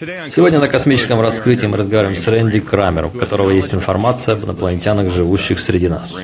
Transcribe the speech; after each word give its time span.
Сегодня 0.00 0.60
на 0.60 0.68
космическом 0.68 1.20
раскрытии 1.20 1.66
мы 1.66 1.76
разговариваем 1.76 2.16
с 2.16 2.26
Рэнди 2.26 2.60
Крамером, 2.60 3.10
у 3.14 3.18
которого 3.18 3.50
есть 3.50 3.74
информация 3.74 4.34
об 4.34 4.44
инопланетянах, 4.44 5.12
живущих 5.12 5.58
среди 5.58 5.88
нас. 5.88 6.18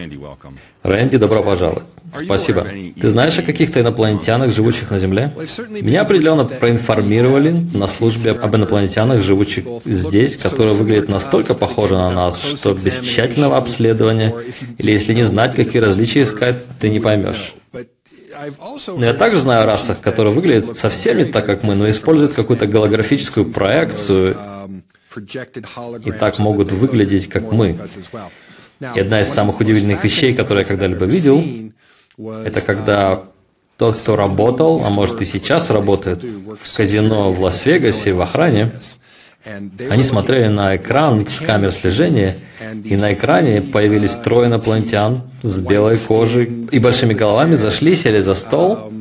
Рэнди, 0.82 1.18
добро 1.18 1.42
пожаловать. 1.42 1.84
Спасибо. 2.24 2.66
Ты 2.98 3.10
знаешь 3.10 3.38
о 3.38 3.42
каких-то 3.42 3.80
инопланетянах, 3.80 4.50
живущих 4.50 4.90
на 4.90 4.98
Земле? 4.98 5.30
Меня 5.68 6.02
определенно 6.02 6.44
проинформировали 6.44 7.54
на 7.74 7.86
службе 7.86 8.30
об 8.30 8.56
инопланетянах, 8.56 9.22
живущих 9.22 9.66
здесь, 9.84 10.38
которые 10.38 10.72
выглядят 10.72 11.10
настолько 11.10 11.52
похожи 11.52 11.94
на 11.94 12.10
нас, 12.10 12.42
что 12.42 12.72
без 12.72 13.00
тщательного 13.00 13.58
обследования, 13.58 14.34
или 14.78 14.92
если 14.92 15.12
не 15.12 15.24
знать, 15.24 15.54
какие 15.54 15.82
различия 15.82 16.22
искать, 16.22 16.56
ты 16.80 16.88
не 16.88 17.00
поймешь. 17.00 17.52
Но 18.88 19.04
я 19.04 19.14
также 19.14 19.40
знаю 19.40 19.62
о 19.62 19.66
расах, 19.66 20.00
которые 20.00 20.34
выглядят 20.34 20.76
совсем 20.76 21.18
не 21.18 21.24
так, 21.24 21.46
как 21.46 21.62
мы, 21.62 21.74
но 21.74 21.88
используют 21.88 22.34
какую-то 22.34 22.66
голографическую 22.66 23.46
проекцию 23.46 24.36
и 26.04 26.12
так 26.12 26.38
могут 26.38 26.72
выглядеть, 26.72 27.28
как 27.28 27.52
мы. 27.52 27.78
И 28.94 29.00
одна 29.00 29.22
из 29.22 29.28
самых 29.28 29.60
удивительных 29.60 30.04
вещей, 30.04 30.34
которые 30.34 30.62
я 30.62 30.68
когда-либо 30.68 31.06
видел, 31.06 31.42
это 32.18 32.60
когда 32.60 33.24
тот, 33.78 33.96
кто 33.96 34.16
работал, 34.16 34.82
а 34.84 34.90
может 34.90 35.20
и 35.22 35.26
сейчас 35.26 35.70
работает 35.70 36.22
в 36.24 36.76
казино 36.76 37.32
в 37.32 37.40
Лас-Вегасе, 37.40 38.12
в 38.12 38.20
охране, 38.20 38.72
они 39.90 40.02
смотрели 40.02 40.48
на 40.48 40.76
экран 40.76 41.26
с 41.26 41.40
камер 41.40 41.72
слежения, 41.72 42.36
и 42.84 42.96
на 42.96 43.12
экране 43.14 43.62
появились 43.62 44.16
трое 44.16 44.48
инопланетян 44.48 45.22
с 45.42 45.58
белой 45.60 45.96
кожей 45.96 46.66
и 46.70 46.78
большими 46.78 47.14
головами, 47.14 47.56
зашли, 47.56 47.94
сели 47.94 48.20
за 48.20 48.34
стол, 48.34 48.92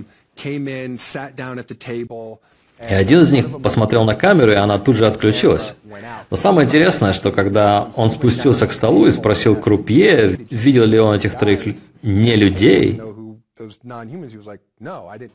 и 2.90 2.94
один 2.94 3.22
из 3.22 3.32
них 3.32 3.62
посмотрел 3.62 4.04
на 4.04 4.16
камеру, 4.16 4.52
и 4.52 4.56
она 4.56 4.78
тут 4.78 4.98
же 4.98 5.08
отключилась. 5.08 5.74
Но 6.30 6.36
самое 6.36 6.66
интересное, 6.66 7.14
что 7.14 7.32
когда 7.32 7.90
он 7.96 8.12
спустился 8.12 8.68
к 8.68 8.74
столу 8.74 9.08
и 9.08 9.12
спросил 9.12 9.56
крупье, 9.56 10.38
видел 10.50 10.86
ли 10.86 11.00
он 11.00 11.16
этих 11.16 11.40
троих 11.40 11.76
не 12.02 12.36
людей, 12.36 13.02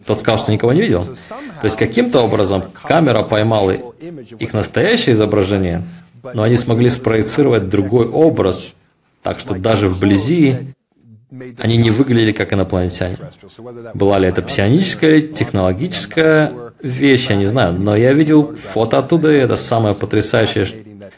тот 0.07 0.21
сказал, 0.21 0.39
что 0.39 0.53
никого 0.53 0.73
не 0.73 0.83
видел. 0.83 1.05
То 1.05 1.65
есть 1.65 1.77
каким-то 1.77 2.21
образом 2.21 2.65
камера 2.83 3.23
поймала 3.23 3.71
их 3.71 4.53
настоящее 4.53 5.15
изображение, 5.15 5.85
но 6.35 6.43
они 6.43 6.57
смогли 6.57 6.91
спроецировать 6.91 7.69
другой 7.69 8.07
образ, 8.07 8.75
так 9.23 9.39
что 9.39 9.55
даже 9.55 9.89
вблизи 9.89 10.75
они 11.59 11.77
не 11.77 11.91
выглядели 11.91 12.33
как 12.33 12.53
инопланетяне. 12.53 13.17
Была 13.95 14.19
ли 14.19 14.27
это 14.27 14.43
псионическая 14.43 15.17
или 15.17 15.29
технологическая 15.29 16.53
вещь, 16.83 17.31
я 17.31 17.37
не 17.37 17.47
знаю, 17.47 17.75
но 17.75 17.97
я 17.97 18.13
видел 18.13 18.55
фото 18.57 18.99
оттуда, 18.99 19.33
и 19.33 19.37
это 19.37 19.57
самое 19.57 19.95
потрясающее, 19.95 20.67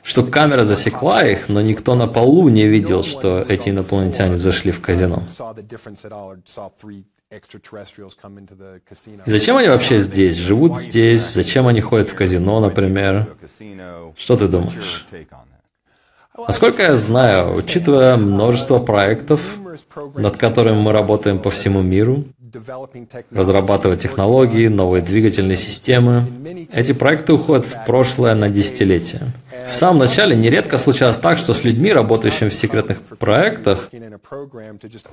что 0.02 0.22
камера 0.22 0.64
засекла 0.64 1.26
их, 1.26 1.48
но 1.48 1.60
никто 1.60 1.94
на 1.94 2.06
полу 2.06 2.48
не 2.48 2.66
видел, 2.66 3.02
что 3.04 3.44
эти 3.48 3.70
инопланетяне 3.70 4.36
зашли 4.36 4.72
в 4.72 4.80
казино. 4.80 5.22
зачем 9.26 9.56
они 9.56 9.68
вообще 9.68 9.98
здесь? 9.98 10.36
Живут 10.36 10.80
здесь? 10.80 11.32
Зачем 11.32 11.66
они 11.66 11.80
ходят 11.80 12.10
в 12.10 12.14
казино, 12.14 12.60
например? 12.60 13.36
Что 14.16 14.36
ты 14.36 14.48
думаешь? 14.48 15.06
Насколько 16.36 16.82
я 16.82 16.94
знаю, 16.96 17.54
учитывая 17.54 18.16
множество 18.16 18.78
проектов, 18.78 19.40
над 20.14 20.36
которыми 20.36 20.76
мы 20.76 20.92
работаем 20.92 21.38
по 21.38 21.50
всему 21.50 21.82
миру, 21.82 22.24
разрабатывать 23.30 24.02
технологии, 24.02 24.68
новые 24.68 25.02
двигательные 25.02 25.56
системы. 25.56 26.26
Эти 26.72 26.92
проекты 26.92 27.32
уходят 27.32 27.66
в 27.66 27.84
прошлое 27.86 28.34
на 28.34 28.48
десятилетия. 28.48 29.32
В 29.70 29.76
самом 29.76 30.00
начале 30.00 30.36
нередко 30.36 30.78
случалось 30.78 31.16
так, 31.16 31.38
что 31.38 31.54
с 31.54 31.64
людьми, 31.64 31.92
работающими 31.92 32.48
в 32.48 32.54
секретных 32.54 33.00
проектах, 33.18 33.88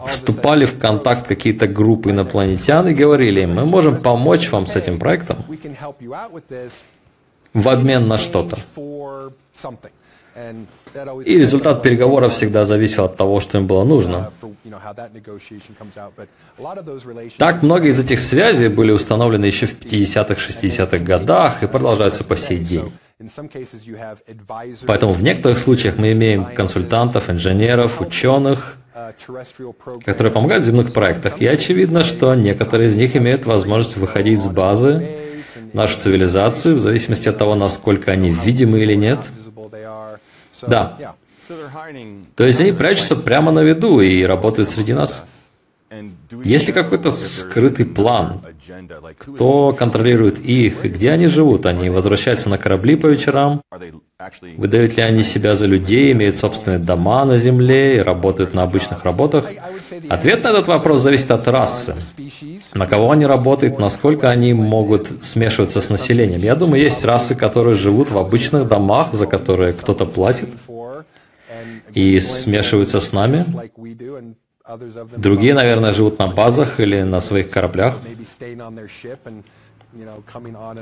вступали 0.08 0.66
в 0.66 0.80
контакт 0.80 1.28
какие-то 1.28 1.68
группы 1.68 2.12
инопланетян 2.12 2.88
и 2.88 2.94
говорили 2.94 3.42
им, 3.42 3.56
мы 3.56 3.66
можем 3.66 3.98
помочь 3.98 4.50
вам 4.52 4.66
с 4.66 4.76
этим 4.76 5.00
проектом 5.00 5.38
в 7.54 7.68
обмен 7.68 8.08
на 8.08 8.18
что-то. 8.18 8.58
И 11.26 11.38
результат 11.38 11.84
переговоров 11.84 12.34
всегда 12.34 12.66
зависел 12.66 13.06
от 13.06 13.18
того, 13.18 13.40
что 13.40 13.58
им 13.58 13.68
было 13.68 13.84
нужно. 13.84 14.32
Так 17.38 17.62
многие 17.64 17.90
из 17.90 18.00
этих 18.00 18.20
связей 18.20 18.70
были 18.70 18.92
установлены 18.92 19.46
еще 19.46 19.66
в 19.66 19.80
50-х, 19.80 20.36
60-х 20.36 20.98
годах 21.00 21.64
и 21.64 21.68
продолжаются 21.68 22.24
по 22.24 22.38
сей 22.38 22.58
день. 22.58 22.92
Поэтому 24.88 25.12
в 25.12 25.22
некоторых 25.22 25.58
случаях 25.58 25.98
мы 25.98 26.14
имеем 26.14 26.46
консультантов, 26.46 27.30
инженеров, 27.30 28.00
ученых, 28.00 28.78
которые 30.06 30.32
помогают 30.32 30.64
в 30.64 30.68
земных 30.68 30.94
проектах. 30.94 31.42
И 31.42 31.48
очевидно, 31.48 32.04
что 32.04 32.34
некоторые 32.36 32.90
из 32.90 32.98
них 32.98 33.18
имеют 33.18 33.46
возможность 33.46 33.98
выходить 33.98 34.42
с 34.42 34.48
базы 34.48 35.06
нашу 35.74 36.00
цивилизацию, 36.00 36.76
в 36.76 36.80
зависимости 36.80 37.28
от 37.28 37.38
того, 37.38 37.56
насколько 37.56 38.12
они 38.12 38.32
видимы 38.32 38.80
или 38.80 38.96
нет. 38.96 39.20
Да. 40.68 41.16
То 42.36 42.46
есть 42.46 42.62
они 42.62 42.72
прячутся 42.72 43.16
прямо 43.16 43.52
на 43.52 43.64
виду 43.64 44.02
и 44.02 44.24
работают 44.24 44.70
среди 44.70 44.94
нас. 44.94 45.24
Есть 46.44 46.68
ли 46.68 46.74
какой-то 46.74 47.12
скрытый 47.12 47.86
план? 47.86 48.42
Кто 49.18 49.74
контролирует 49.74 50.40
их 50.40 50.86
и 50.86 50.90
где 50.90 51.12
они 51.12 51.28
живут? 51.28 51.66
Они 51.66 51.90
возвращаются 51.90 52.50
на 52.50 52.60
корабли 52.60 52.96
по 52.96 53.08
вечерам? 53.08 53.64
Выдают 54.58 54.98
ли 54.98 55.02
они 55.02 55.24
себя 55.24 55.56
за 55.56 55.66
людей, 55.66 56.12
имеют 56.12 56.38
собственные 56.38 56.80
дома 56.80 57.26
на 57.26 57.38
Земле 57.38 57.98
и 57.98 58.00
работают 58.00 58.54
на 58.54 58.62
обычных 58.64 59.04
работах? 59.04 59.46
Ответ 60.10 60.44
на 60.44 60.50
этот 60.50 60.68
вопрос 60.68 61.02
зависит 61.02 61.32
от 61.32 61.48
расы. 61.48 61.96
На 62.74 62.88
кого 62.88 63.12
они 63.12 63.26
работают, 63.26 63.80
насколько 63.80 64.30
они 64.30 64.54
могут 64.54 65.24
смешиваться 65.24 65.82
с 65.82 65.90
населением. 65.90 66.42
Я 66.42 66.56
думаю, 66.56 66.82
есть 66.82 67.04
расы, 67.06 67.36
которые 67.36 67.76
живут 67.76 68.12
в 68.12 68.18
обычных 68.18 68.68
домах, 68.68 69.14
за 69.14 69.26
которые 69.26 69.74
кто-то 69.74 70.06
платит, 70.06 70.50
и 71.94 72.20
смешиваются 72.20 73.00
с 73.00 73.12
нами. 73.14 73.46
Другие, 75.18 75.54
наверное, 75.54 75.94
живут 75.94 76.20
на 76.20 76.28
базах 76.28 76.80
или 76.80 77.02
на 77.02 77.20
своих 77.22 77.50
кораблях 77.50 77.98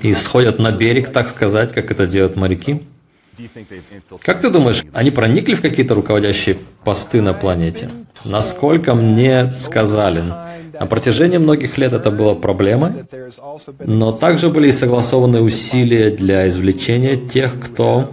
и 0.02 0.14
сходят 0.14 0.60
на 0.60 0.72
берег, 0.72 1.14
так 1.14 1.30
сказать, 1.30 1.72
как 1.74 1.92
это 1.92 2.08
делают 2.08 2.36
моряки. 2.36 2.86
Как 4.24 4.42
ты 4.42 4.50
думаешь, 4.50 4.84
они 4.94 5.12
проникли 5.12 5.54
в 5.54 5.62
какие-то 5.62 5.96
руководящие 5.96 6.58
посты 6.84 7.22
на 7.22 7.34
планете? 7.34 7.90
Насколько 8.26 8.96
мне 8.96 9.54
сказали, 9.56 10.24
на 10.80 10.86
протяжении 10.86 11.38
многих 11.38 11.78
лет 11.78 11.94
это 11.94 12.12
было 12.12 12.36
проблемой, 12.36 12.94
но 13.80 14.12
также 14.12 14.50
были 14.50 14.72
согласованы 14.72 15.42
усилия 15.42 16.10
для 16.10 16.48
извлечения 16.48 17.18
тех, 17.18 17.60
кто 17.60 18.12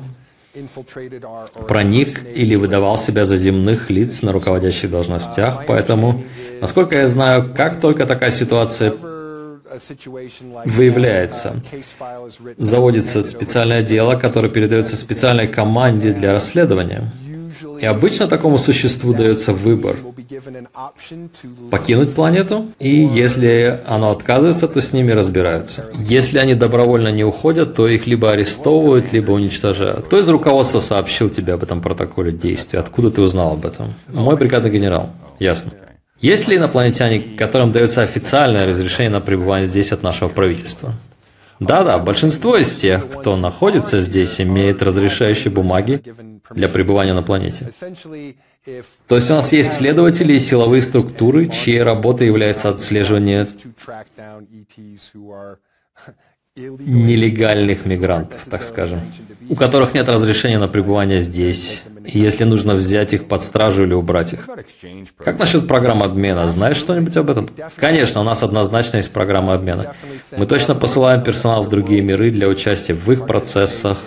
проник 1.66 2.22
или 2.34 2.54
выдавал 2.54 2.96
себя 2.96 3.26
за 3.26 3.36
земных 3.36 3.90
лиц 3.90 4.22
на 4.22 4.32
руководящих 4.32 4.90
должностях. 4.90 5.64
Поэтому, 5.66 6.22
насколько 6.60 6.96
я 6.96 7.08
знаю, 7.08 7.52
как 7.56 7.80
только 7.80 8.06
такая 8.06 8.30
ситуация 8.30 8.92
выявляется, 10.64 11.60
заводится 12.58 13.22
специальное 13.22 13.82
дело, 13.82 14.16
которое 14.16 14.48
передается 14.48 14.96
специальной 14.96 15.48
команде 15.48 16.12
для 16.12 16.32
расследования. 16.32 17.12
И 17.80 17.86
обычно 17.86 18.26
такому 18.26 18.58
существу 18.58 19.14
дается 19.14 19.52
выбор 19.52 19.96
покинуть 21.70 22.14
планету, 22.14 22.72
и 22.78 22.88
если 22.88 23.80
оно 23.86 24.10
отказывается, 24.10 24.68
то 24.68 24.80
с 24.80 24.92
ними 24.92 25.12
разбираются. 25.12 25.90
Если 25.94 26.38
они 26.38 26.54
добровольно 26.54 27.08
не 27.08 27.24
уходят, 27.24 27.74
то 27.74 27.86
их 27.88 28.06
либо 28.06 28.30
арестовывают, 28.30 29.12
либо 29.12 29.32
уничтожают. 29.32 30.06
Кто 30.06 30.18
из 30.18 30.28
руководства 30.28 30.80
сообщил 30.80 31.30
тебе 31.30 31.54
об 31.54 31.62
этом 31.62 31.80
протоколе 31.80 32.32
действий? 32.32 32.78
Откуда 32.78 33.10
ты 33.10 33.22
узнал 33.22 33.52
об 33.52 33.66
этом? 33.66 33.86
Мой 34.08 34.36
бригадный 34.36 34.70
генерал. 34.70 35.10
Ясно. 35.38 35.72
Есть 36.24 36.48
ли 36.48 36.56
инопланетяне, 36.56 37.20
которым 37.36 37.70
дается 37.70 38.00
официальное 38.00 38.66
разрешение 38.66 39.10
на 39.10 39.20
пребывание 39.20 39.66
здесь 39.66 39.92
от 39.92 40.02
нашего 40.02 40.30
правительства? 40.30 40.94
Да-да, 41.60 41.98
большинство 41.98 42.56
из 42.56 42.74
тех, 42.74 43.06
кто 43.10 43.36
находится 43.36 44.00
здесь, 44.00 44.40
имеет 44.40 44.82
разрешающие 44.82 45.52
бумаги 45.52 46.00
для 46.48 46.70
пребывания 46.70 47.12
на 47.12 47.22
планете. 47.22 47.70
То 49.06 49.16
есть 49.16 49.30
у 49.30 49.34
нас 49.34 49.52
есть 49.52 49.74
следователи 49.76 50.32
и 50.32 50.38
силовые 50.38 50.80
структуры, 50.80 51.50
чьей 51.50 51.82
работой 51.82 52.28
является 52.28 52.70
отслеживание 52.70 53.46
нелегальных 56.56 57.84
мигрантов, 57.84 58.46
так 58.48 58.62
скажем, 58.62 59.02
у 59.50 59.56
которых 59.56 59.92
нет 59.92 60.08
разрешения 60.08 60.58
на 60.58 60.68
пребывание 60.68 61.20
здесь 61.20 61.84
если 62.04 62.44
нужно 62.44 62.74
взять 62.74 63.14
их 63.14 63.26
под 63.26 63.42
стражу 63.42 63.84
или 63.84 63.94
убрать 63.94 64.32
их. 64.32 64.48
Как 65.18 65.38
насчет 65.38 65.66
программы 65.66 66.04
обмена? 66.04 66.48
Знаешь 66.48 66.76
что-нибудь 66.76 67.16
об 67.16 67.30
этом? 67.30 67.48
Конечно, 67.76 68.20
у 68.20 68.24
нас 68.24 68.42
однозначно 68.42 68.98
есть 68.98 69.10
программа 69.10 69.54
обмена. 69.54 69.94
Мы 70.36 70.46
точно 70.46 70.74
посылаем 70.74 71.22
персонал 71.22 71.64
в 71.64 71.68
другие 71.68 72.02
миры 72.02 72.30
для 72.30 72.48
участия 72.48 72.94
в 72.94 73.10
их 73.10 73.26
процессах. 73.26 73.98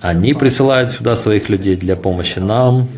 Они 0.00 0.34
присылают 0.34 0.90
сюда 0.90 1.14
своих 1.14 1.48
людей 1.48 1.76
для 1.76 1.94
помощи 1.94 2.40
нам 2.40 2.88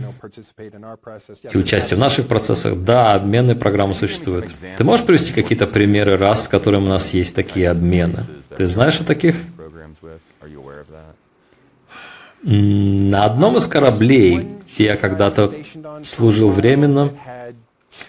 и 1.53 1.59
участия 1.59 1.97
в 1.97 1.99
наших 1.99 2.27
процессах. 2.27 2.83
Да, 2.83 3.13
обменные 3.13 3.57
программы 3.57 3.95
существуют. 3.95 4.47
Ты 4.79 4.85
можешь 4.85 5.05
привести 5.05 5.33
какие-то 5.33 5.67
примеры 5.67 6.17
раз, 6.17 6.45
с 6.45 6.49
которыми 6.49 6.85
у 6.85 6.89
нас 6.89 7.13
есть 7.13 7.35
такие 7.35 7.69
обмены? 7.69 8.21
Ты 8.57 8.67
знаешь 8.67 9.01
о 9.01 9.05
таких? 9.05 9.37
На 12.45 13.25
одном 13.25 13.57
из 13.57 13.67
кораблей, 13.67 14.47
где 14.75 14.85
я 14.85 14.97
когда-то 14.97 15.53
служил 16.05 16.51
временно, 16.51 17.11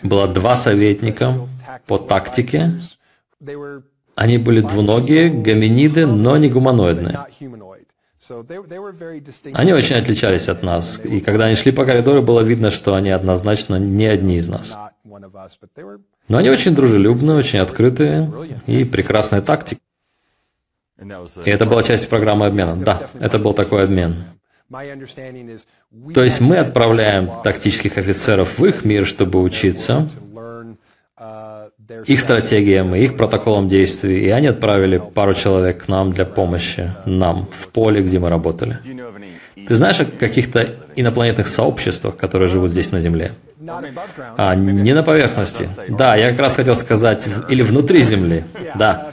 было 0.04 0.28
два 0.28 0.58
советника 0.58 1.36
по 1.88 1.98
тактике. 1.98 2.74
Они 4.16 4.38
были 4.38 4.60
двуногие, 4.60 5.30
гоминиды, 5.30 6.06
но 6.06 6.36
не 6.36 6.50
гуманоидные. 6.50 7.20
Они 9.54 9.74
очень 9.74 9.96
отличались 9.96 10.50
от 10.50 10.64
нас, 10.64 11.00
и 11.04 11.22
когда 11.22 11.46
они 11.46 11.56
шли 11.56 11.72
по 11.72 11.86
коридору, 11.86 12.22
было 12.22 12.42
видно, 12.42 12.72
что 12.72 12.96
они 12.96 13.12
однозначно 13.12 13.76
не 13.76 14.06
одни 14.06 14.38
из 14.38 14.48
нас. 14.48 14.76
Но 16.28 16.38
они 16.38 16.50
очень 16.50 16.76
дружелюбные, 16.76 17.38
очень 17.38 17.60
открытые 17.60 18.32
и 18.68 18.84
прекрасная 18.84 19.42
тактика. 19.42 19.80
И 20.98 21.50
это 21.50 21.66
была 21.66 21.84
часть 21.84 22.08
программы 22.10 22.46
обмена. 22.46 22.76
Да, 22.76 23.02
это 23.20 23.38
был 23.38 23.54
такой 23.54 23.84
обмен. 23.84 24.16
То 26.14 26.24
есть 26.24 26.42
мы 26.42 26.58
отправляем 26.58 27.30
тактических 27.44 27.98
офицеров 27.98 28.58
в 28.58 28.66
их 28.66 28.86
мир, 28.86 29.06
чтобы 29.06 29.42
учиться 29.42 30.10
их 32.06 32.20
стратегиям 32.20 32.96
и 32.96 33.02
их 33.02 33.16
протоколам 33.16 33.70
действий, 33.70 34.26
и 34.26 34.30
они 34.30 34.48
отправили 34.48 35.02
пару 35.14 35.34
человек 35.34 35.86
к 35.86 35.88
нам 35.88 36.12
для 36.12 36.26
помощи, 36.26 36.92
нам, 37.06 37.48
в 37.52 37.68
поле, 37.68 38.02
где 38.02 38.20
мы 38.20 38.30
работали. 38.30 38.80
Ты 39.68 39.76
знаешь 39.76 40.00
о 40.00 40.06
каких-то 40.06 40.76
инопланетных 40.96 41.48
сообществах, 41.48 42.18
которые 42.18 42.50
живут 42.50 42.72
здесь 42.72 42.92
на 42.92 43.02
Земле? 43.02 43.32
А, 44.38 44.56
не 44.56 44.94
на 44.94 45.04
поверхности. 45.04 45.70
Да, 45.90 46.16
я 46.16 46.32
как 46.32 46.40
раз 46.40 46.56
хотел 46.56 46.76
сказать, 46.76 47.28
или 47.50 47.64
внутри 47.64 48.02
Земли. 48.02 48.44
Да. 48.76 49.12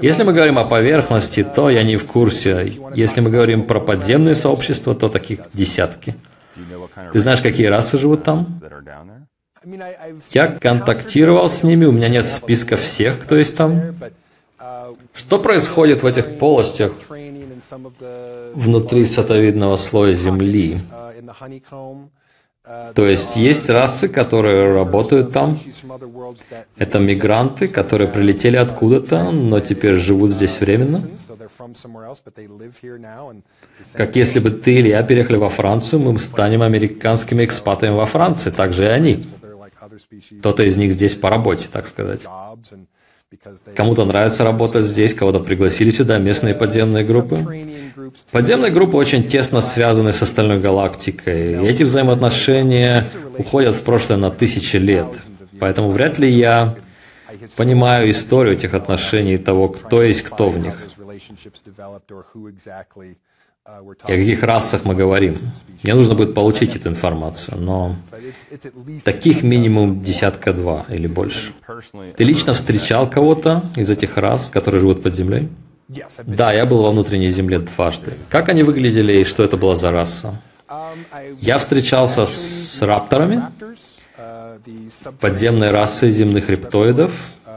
Если 0.00 0.22
мы 0.22 0.32
говорим 0.32 0.58
о 0.58 0.64
поверхности, 0.64 1.42
то 1.42 1.70
я 1.70 1.82
не 1.82 1.96
в 1.96 2.06
курсе. 2.06 2.74
Если 2.94 3.20
мы 3.20 3.30
говорим 3.30 3.64
про 3.64 3.80
подземные 3.80 4.34
сообщества, 4.34 4.94
то 4.94 5.08
таких 5.08 5.40
десятки. 5.52 6.14
Ты 7.12 7.18
знаешь, 7.18 7.40
какие 7.40 7.66
расы 7.66 7.98
живут 7.98 8.24
там? 8.24 8.60
Я 10.30 10.46
контактировал 10.46 11.50
с 11.50 11.62
ними, 11.62 11.84
у 11.84 11.92
меня 11.92 12.08
нет 12.08 12.26
списка 12.26 12.76
всех, 12.76 13.18
кто 13.20 13.36
есть 13.36 13.56
там. 13.56 13.96
Что 15.14 15.38
происходит 15.38 16.02
в 16.02 16.06
этих 16.06 16.38
полостях 16.38 16.92
внутри 18.54 19.06
сатовидного 19.06 19.76
слоя 19.76 20.14
Земли? 20.14 20.78
То 22.94 23.06
есть 23.06 23.36
есть 23.36 23.70
расы, 23.70 24.08
которые 24.08 24.74
работают 24.74 25.32
там. 25.32 25.58
Это 26.76 26.98
мигранты, 26.98 27.66
которые 27.66 28.08
прилетели 28.08 28.56
откуда-то, 28.56 29.30
но 29.30 29.60
теперь 29.60 29.94
живут 29.94 30.32
здесь 30.32 30.60
временно. 30.60 31.00
Как 33.94 34.16
если 34.16 34.38
бы 34.40 34.50
ты 34.50 34.74
или 34.74 34.88
я 34.88 35.02
переехали 35.02 35.36
во 35.36 35.48
Францию, 35.48 36.00
мы 36.00 36.18
станем 36.18 36.62
американскими 36.62 37.44
экспатами 37.44 37.94
во 37.94 38.06
Франции, 38.06 38.50
так 38.50 38.72
же 38.74 38.84
и 38.84 38.88
они. 38.88 39.24
Кто-то 40.40 40.62
из 40.62 40.76
них 40.76 40.92
здесь 40.92 41.14
по 41.14 41.30
работе, 41.30 41.68
так 41.72 41.86
сказать. 41.86 42.20
Кому-то 43.76 44.06
нравится 44.06 44.42
работать 44.42 44.86
здесь, 44.86 45.12
кого-то 45.12 45.40
пригласили 45.40 45.90
сюда 45.90 46.18
местные 46.18 46.54
подземные 46.54 47.04
группы. 47.04 47.36
Подземные 48.32 48.72
группы 48.72 48.96
очень 48.96 49.28
тесно 49.28 49.60
связаны 49.60 50.12
с 50.12 50.22
остальной 50.22 50.60
галактикой, 50.60 51.52
и 51.52 51.66
эти 51.66 51.82
взаимоотношения 51.82 53.04
уходят 53.36 53.74
в 53.76 53.82
прошлое 53.82 54.16
на 54.16 54.30
тысячи 54.30 54.76
лет. 54.76 55.08
Поэтому 55.60 55.90
вряд 55.90 56.18
ли 56.18 56.30
я 56.30 56.74
понимаю 57.56 58.10
историю 58.10 58.54
этих 58.54 58.72
отношений 58.72 59.34
и 59.34 59.38
того, 59.38 59.68
кто 59.68 60.02
есть 60.02 60.22
кто 60.22 60.48
в 60.48 60.58
них 60.58 60.74
и 64.08 64.12
о 64.12 64.16
каких 64.16 64.42
расах 64.42 64.84
мы 64.84 64.94
говорим. 64.94 65.36
Мне 65.82 65.94
нужно 65.94 66.14
будет 66.14 66.34
получить 66.34 66.74
эту 66.74 66.88
информацию, 66.88 67.58
но 67.58 67.96
таких 69.04 69.42
минимум 69.42 70.02
десятка 70.02 70.52
два 70.52 70.86
или 70.88 71.06
больше. 71.06 71.52
Ты 72.16 72.24
лично 72.24 72.54
встречал 72.54 73.08
кого-то 73.08 73.62
из 73.76 73.90
этих 73.90 74.16
рас, 74.16 74.48
которые 74.48 74.80
живут 74.80 75.02
под 75.02 75.14
землей? 75.14 75.48
Да, 76.26 76.52
я 76.52 76.66
был 76.66 76.82
во 76.82 76.90
внутренней 76.90 77.30
земле 77.30 77.60
дважды. 77.60 78.12
Как 78.28 78.48
они 78.48 78.62
выглядели 78.62 79.20
и 79.20 79.24
что 79.24 79.44
это 79.44 79.56
была 79.56 79.76
за 79.76 79.90
раса? 79.90 80.40
Я 81.40 81.58
встречался 81.58 82.26
с 82.26 82.82
рапторами, 82.82 83.42
подземной 85.20 85.70
расой 85.70 86.10
земных 86.10 86.50
рептоидов. 86.50 87.12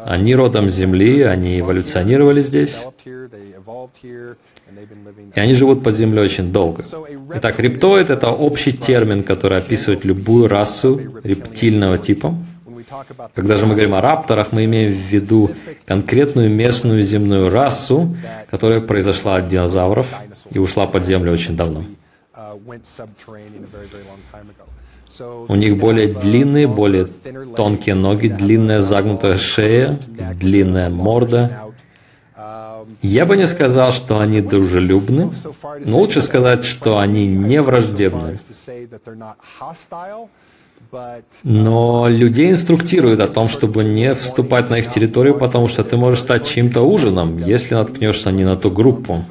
Они 0.05 0.33
родом 0.35 0.67
с 0.69 0.73
Земли, 0.73 1.21
они 1.21 1.59
эволюционировали 1.59 2.41
здесь. 2.41 2.79
И 5.35 5.39
они 5.39 5.53
живут 5.53 5.83
под 5.83 5.95
землей 5.95 6.23
очень 6.23 6.51
долго. 6.51 6.85
Итак, 7.35 7.59
рептоид– 7.59 8.09
это 8.09 8.31
общий 8.31 8.71
термин, 8.71 9.23
который 9.23 9.57
описывает 9.57 10.05
любую 10.05 10.47
расу 10.47 10.99
рептильного 11.23 11.97
типа. 11.97 12.35
Когда 13.33 13.57
же 13.57 13.65
мы 13.65 13.73
говорим 13.73 13.95
о 13.95 14.01
рапторах, 14.01 14.51
мы 14.51 14.65
имеем 14.65 14.91
в 14.91 15.13
виду 15.13 15.51
конкретную 15.85 16.53
местную 16.53 17.03
земную 17.03 17.49
расу, 17.49 18.15
которая 18.49 18.81
произошла 18.81 19.37
от 19.37 19.47
динозавров 19.47 20.07
и 20.49 20.59
ушла 20.59 20.87
под 20.87 21.05
землю 21.05 21.31
очень 21.31 21.55
давно. 21.55 21.83
У 25.47 25.55
них 25.55 25.77
более 25.77 26.07
длинные, 26.07 26.67
более 26.67 27.05
тонкие 27.55 27.95
ноги, 27.95 28.27
длинная 28.27 28.81
загнутая 28.81 29.37
шея, 29.37 29.99
длинная 30.35 30.89
морда, 30.89 31.71
я 33.01 33.25
бы 33.25 33.37
не 33.37 33.47
сказал, 33.47 33.91
что 33.93 34.19
они 34.19 34.41
дружелюбны, 34.41 35.31
но 35.85 35.97
лучше 35.99 36.21
сказать, 36.21 36.65
что 36.65 36.97
они 36.97 37.27
не 37.27 37.61
враждебны. 37.61 38.39
Но 41.43 42.07
людей 42.09 42.51
инструктируют 42.51 43.21
о 43.21 43.27
том, 43.27 43.49
чтобы 43.49 43.83
не 43.83 44.13
вступать 44.15 44.69
на 44.69 44.79
их 44.79 44.89
территорию, 44.89 45.37
потому 45.37 45.67
что 45.67 45.83
ты 45.83 45.95
можешь 45.97 46.21
стать 46.21 46.47
чьим-то 46.47 46.81
ужином, 46.81 47.37
если 47.37 47.75
наткнешься 47.75 48.31
не 48.31 48.43
на 48.43 48.57
ту 48.57 48.71
группу. 48.71 49.23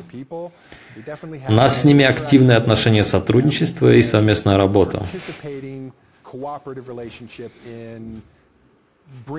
У 1.49 1.53
нас 1.53 1.81
с 1.81 1.85
ними 1.85 2.05
активные 2.05 2.57
отношения 2.57 3.05
сотрудничества 3.05 3.93
и 3.93 4.03
совместная 4.03 4.57
работа 4.57 5.05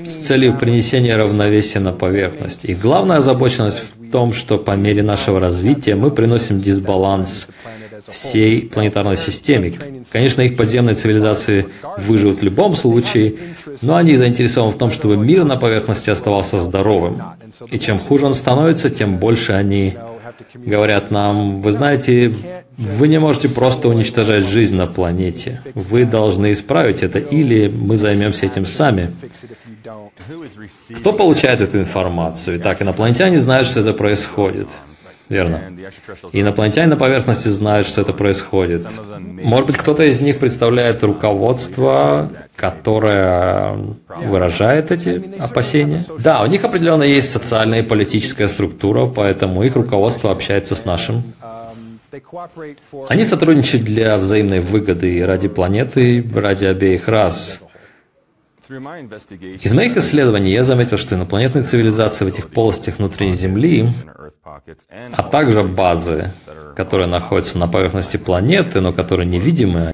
с 0.05 0.25
целью 0.27 0.57
принесения 0.57 1.17
равновесия 1.17 1.79
на 1.79 1.91
поверхность. 1.91 2.63
И 2.63 2.73
главная 2.73 3.17
озабоченность 3.17 3.81
в 3.81 4.11
том, 4.11 4.33
что 4.33 4.57
по 4.57 4.75
мере 4.75 5.03
нашего 5.03 5.39
развития 5.39 5.95
мы 5.95 6.11
приносим 6.11 6.57
дисбаланс 6.57 7.47
всей 8.09 8.63
планетарной 8.63 9.17
системе. 9.17 9.73
Конечно, 10.11 10.41
их 10.41 10.57
подземные 10.57 10.95
цивилизации 10.95 11.67
выживут 11.97 12.39
в 12.39 12.43
любом 12.43 12.75
случае, 12.75 13.35
но 13.81 13.95
они 13.95 14.15
заинтересованы 14.15 14.73
в 14.73 14.77
том, 14.77 14.91
чтобы 14.91 15.17
мир 15.17 15.43
на 15.43 15.57
поверхности 15.57 16.09
оставался 16.09 16.59
здоровым. 16.59 17.21
И 17.69 17.79
чем 17.79 17.99
хуже 17.99 18.25
он 18.25 18.33
становится, 18.33 18.89
тем 18.89 19.17
больше 19.17 19.53
они 19.53 19.95
говорят 20.53 21.11
нам, 21.11 21.61
вы 21.61 21.71
знаете, 21.71 22.33
вы 22.77 23.07
не 23.07 23.19
можете 23.19 23.49
просто 23.49 23.89
уничтожать 23.89 24.45
жизнь 24.45 24.75
на 24.75 24.87
планете. 24.87 25.61
Вы 25.75 26.05
должны 26.05 26.51
исправить 26.51 27.03
это, 27.03 27.19
или 27.19 27.67
мы 27.67 27.97
займемся 27.97 28.45
этим 28.45 28.65
сами. 28.65 29.13
Кто 30.95 31.13
получает 31.13 31.61
эту 31.61 31.79
информацию? 31.79 32.57
Итак, 32.57 32.81
инопланетяне 32.81 33.39
знают, 33.39 33.67
что 33.67 33.81
это 33.81 33.93
происходит. 33.93 34.67
Верно. 35.29 35.61
Инопланетяне 36.33 36.87
на 36.87 36.97
поверхности 36.97 37.47
знают, 37.47 37.87
что 37.87 38.01
это 38.01 38.11
происходит. 38.11 38.85
Может 39.17 39.67
быть, 39.67 39.77
кто-то 39.77 40.03
из 40.03 40.19
них 40.19 40.39
представляет 40.39 41.03
руководство, 41.05 42.29
которое 42.61 43.75
выражает 44.07 44.91
эти 44.91 45.23
опасения? 45.39 46.05
Да, 46.19 46.43
у 46.43 46.45
них 46.45 46.63
определенно 46.63 47.03
есть 47.03 47.31
социальная 47.31 47.79
и 47.79 47.83
политическая 47.83 48.47
структура, 48.47 49.07
поэтому 49.07 49.63
их 49.63 49.75
руководство 49.75 50.29
общается 50.31 50.75
с 50.75 50.85
нашим. 50.85 51.23
Они 53.09 53.25
сотрудничают 53.25 53.83
для 53.83 54.17
взаимной 54.17 54.59
выгоды 54.59 55.17
и 55.17 55.21
ради 55.21 55.47
планеты, 55.47 56.23
ради 56.35 56.65
обеих 56.65 57.07
рас. 57.07 57.61
Из 58.69 59.73
моих 59.73 59.97
исследований 59.97 60.51
я 60.51 60.63
заметил, 60.63 60.97
что 60.97 61.15
инопланетные 61.15 61.63
цивилизации 61.63 62.25
в 62.25 62.27
этих 62.27 62.51
полостях 62.51 62.99
внутри 62.99 63.33
Земли, 63.33 63.89
а 65.17 65.23
также 65.23 65.63
базы, 65.63 66.31
которые 66.75 67.07
находятся 67.07 67.57
на 67.57 67.67
поверхности 67.67 68.17
планеты, 68.17 68.81
но 68.81 68.93
которые 68.93 69.27
невидимы, 69.27 69.93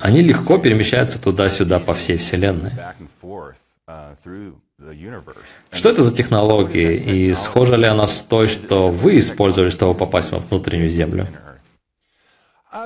они 0.00 0.22
легко 0.22 0.58
перемещаются 0.58 1.20
туда-сюда 1.20 1.80
по 1.80 1.94
всей 1.94 2.18
Вселенной. 2.18 2.72
Что 5.70 5.88
это 5.88 6.02
за 6.02 6.14
технологии 6.14 6.94
и 6.94 7.34
схожа 7.34 7.76
ли 7.76 7.86
она 7.86 8.06
с 8.06 8.20
той, 8.22 8.48
что 8.48 8.90
вы 8.90 9.18
использовали, 9.18 9.70
чтобы 9.70 9.94
попасть 9.94 10.32
во 10.32 10.38
внутреннюю 10.38 10.90
Землю? 10.90 11.26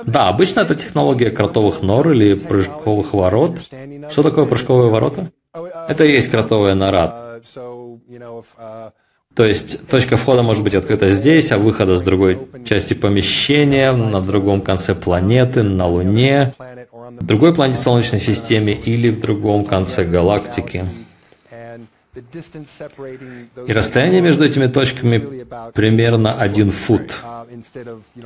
Да, 0.05 0.29
обычно 0.29 0.61
это 0.61 0.75
технология 0.75 1.31
кротовых 1.31 1.81
нор 1.81 2.11
или 2.11 2.33
прыжковых 2.33 3.13
ворот. 3.13 3.59
Что 4.11 4.23
такое 4.23 4.45
прыжковые 4.45 4.89
ворота? 4.89 5.31
Это 5.53 6.03
и 6.03 6.11
есть 6.11 6.29
кротовая 6.29 6.75
нора. 6.75 7.39
То 9.37 9.45
есть 9.45 9.87
точка 9.87 10.17
входа 10.17 10.41
может 10.41 10.63
быть 10.63 10.73
открыта 10.73 11.11
здесь, 11.11 11.51
а 11.51 11.59
выхода 11.59 11.99
с 11.99 12.01
другой 12.01 12.39
части 12.65 12.95
помещения, 12.95 13.91
на 13.91 14.19
другом 14.19 14.61
конце 14.61 14.95
планеты, 14.95 15.61
на 15.61 15.85
Луне, 15.85 16.55
в 16.89 17.23
другой 17.23 17.53
планете 17.53 17.79
Солнечной 17.79 18.19
системе 18.19 18.73
или 18.73 19.09
в 19.09 19.19
другом 19.19 19.63
конце 19.63 20.05
галактики. 20.05 20.85
И 23.67 23.73
расстояние 23.73 24.21
между 24.21 24.43
этими 24.43 24.65
точками 24.65 25.45
примерно 25.75 26.33
один 26.33 26.71
фут, 26.71 27.15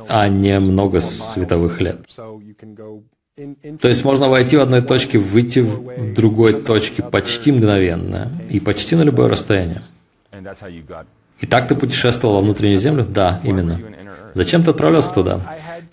а 0.08 0.28
не 0.28 0.58
много 0.60 1.02
световых 1.02 1.82
лет. 1.82 1.98
То 3.82 3.88
есть 3.88 4.02
можно 4.02 4.30
войти 4.30 4.56
в 4.56 4.62
одной 4.62 4.80
точке, 4.80 5.18
выйти 5.18 5.58
в 5.58 6.14
другой 6.14 6.54
точке 6.62 7.02
почти 7.02 7.52
мгновенно 7.52 8.32
и 8.48 8.60
почти 8.60 8.96
на 8.96 9.02
любое 9.02 9.28
расстояние. 9.28 9.82
И 11.40 11.46
так 11.46 11.68
ты 11.68 11.74
путешествовал 11.74 12.36
во 12.36 12.40
внутреннюю 12.40 12.78
землю? 12.78 13.04
Да, 13.04 13.40
именно. 13.42 13.78
Зачем 14.34 14.62
ты 14.62 14.70
отправлялся 14.70 15.12
туда? 15.12 15.40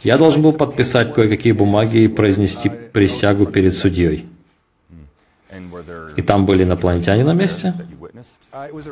Я 0.01 0.17
должен 0.17 0.41
был 0.41 0.53
подписать 0.53 1.13
кое-какие 1.13 1.53
бумаги 1.53 1.97
и 1.97 2.07
произнести 2.07 2.69
присягу 2.69 3.45
перед 3.47 3.73
судьей. 3.73 4.27
И 6.15 6.21
там 6.21 6.45
были 6.45 6.63
инопланетяне 6.63 7.23
на 7.23 7.33
месте? 7.33 7.73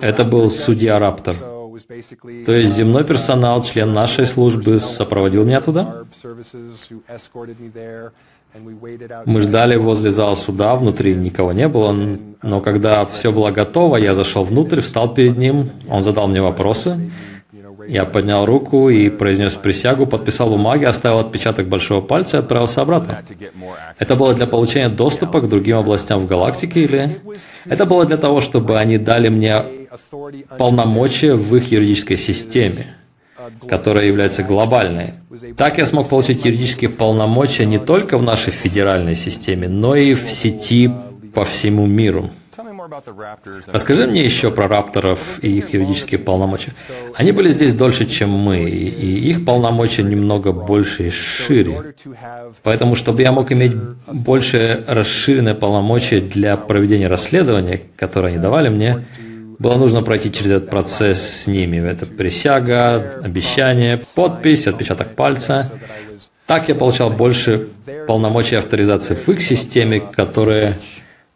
Это 0.01 0.23
был 0.25 0.49
судья 0.49 0.99
Раптор. 0.99 1.35
То 2.45 2.51
есть 2.51 2.75
земной 2.75 3.03
персонал, 3.03 3.63
член 3.63 3.93
нашей 3.93 4.25
службы, 4.25 4.79
сопроводил 4.79 5.45
меня 5.45 5.61
туда? 5.61 6.03
Мы 9.25 9.41
ждали 9.41 9.75
возле 9.75 10.11
зала 10.11 10.35
суда, 10.35 10.75
внутри 10.75 11.15
никого 11.15 11.51
не 11.51 11.67
было, 11.67 11.95
но 12.41 12.61
когда 12.61 13.05
все 13.05 13.31
было 13.31 13.51
готово, 13.51 13.97
я 13.97 14.13
зашел 14.13 14.45
внутрь, 14.45 14.81
встал 14.81 15.13
перед 15.13 15.37
ним, 15.37 15.69
он 15.89 16.01
задал 16.01 16.27
мне 16.27 16.41
вопросы, 16.41 16.97
я 17.87 18.05
поднял 18.05 18.45
руку 18.45 18.89
и 18.89 19.09
произнес 19.09 19.55
присягу, 19.55 20.07
подписал 20.07 20.49
бумаги, 20.49 20.83
оставил 20.83 21.19
отпечаток 21.19 21.67
большого 21.67 22.01
пальца 22.01 22.37
и 22.37 22.39
отправился 22.41 22.81
обратно. 22.81 23.23
Это 23.97 24.15
было 24.15 24.33
для 24.33 24.45
получения 24.45 24.89
доступа 24.89 25.39
к 25.39 25.49
другим 25.49 25.77
областям 25.77 26.19
в 26.19 26.27
галактике 26.27 26.83
или... 26.83 27.17
Это 27.65 27.85
было 27.85 28.05
для 28.05 28.17
того, 28.17 28.41
чтобы 28.41 28.77
они 28.77 28.97
дали 28.97 29.29
мне 29.29 29.63
полномочия 30.57 31.33
в 31.33 31.55
их 31.55 31.71
юридической 31.71 32.17
системе, 32.17 32.96
которая 33.67 34.05
является 34.05 34.43
глобальной. 34.43 35.13
Так 35.55 35.77
я 35.77 35.85
смог 35.85 36.09
получить 36.09 36.45
юридические 36.45 36.89
полномочия 36.89 37.65
не 37.65 37.79
только 37.79 38.17
в 38.17 38.23
нашей 38.23 38.51
федеральной 38.51 39.15
системе, 39.15 39.67
но 39.67 39.95
и 39.95 40.13
в 40.13 40.29
сети 40.29 40.89
по 41.33 41.45
всему 41.45 41.85
миру. 41.85 42.29
Расскажи 43.67 44.07
мне 44.07 44.23
еще 44.23 44.49
про 44.49 44.67
рапторов 44.67 45.19
и 45.41 45.57
их 45.57 45.73
юридические 45.73 46.19
полномочия. 46.19 46.73
Они 47.13 47.31
были 47.31 47.49
здесь 47.49 47.73
дольше, 47.73 48.05
чем 48.05 48.29
мы, 48.29 48.59
и 48.59 49.29
их 49.29 49.45
полномочия 49.45 50.03
немного 50.03 50.51
больше 50.51 51.07
и 51.07 51.09
шире. 51.09 51.93
Поэтому, 52.63 52.95
чтобы 52.95 53.21
я 53.21 53.31
мог 53.31 53.51
иметь 53.51 53.73
больше 54.11 54.83
расширенные 54.87 55.55
полномочия 55.55 56.21
для 56.21 56.55
проведения 56.57 57.07
расследования, 57.07 57.81
которые 57.95 58.33
они 58.33 58.41
давали 58.41 58.69
мне, 58.69 59.05
было 59.59 59.75
нужно 59.75 60.03
пройти 60.03 60.31
через 60.31 60.51
этот 60.51 60.69
процесс 60.69 61.21
с 61.21 61.47
ними. 61.47 61.77
Это 61.77 62.05
присяга, 62.05 63.21
обещание, 63.23 64.01
подпись, 64.15 64.67
отпечаток 64.67 65.15
пальца. 65.15 65.71
Так 66.45 66.69
я 66.69 66.75
получал 66.75 67.09
больше 67.09 67.69
полномочий 68.07 68.55
авторизации 68.55 69.15
в 69.15 69.27
их 69.29 69.41
системе, 69.41 69.99
которые 69.99 70.77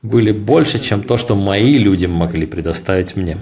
были 0.01 0.32
больше, 0.32 0.80
чем 0.80 1.04
то, 1.04 1.18
что 1.18 1.36
мои 1.36 1.78
люди 1.78 2.06
могли 2.06 2.46
предоставить 2.46 3.16
мне. 3.16 3.38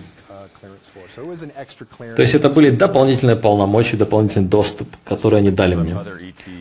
То 2.15 2.21
есть 2.21 2.33
это 2.33 2.49
были 2.49 2.69
дополнительные 2.69 3.35
полномочия, 3.35 3.97
дополнительный 3.97 4.47
доступ, 4.47 4.87
который 5.05 5.39
они 5.39 5.51
дали 5.51 5.75
мне. 5.75 5.95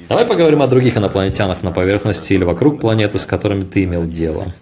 Давай 0.09 0.25
поговорим 0.25 0.63
о 0.63 0.67
других 0.67 0.97
инопланетянах 0.97 1.63
на 1.63 1.71
поверхности 1.71 2.33
или 2.33 2.45
вокруг 2.45 2.81
планеты, 2.81 3.19
с 3.19 3.27
которыми 3.27 3.63
ты 3.63 3.85
имел 3.85 4.05
дело. 4.07 4.53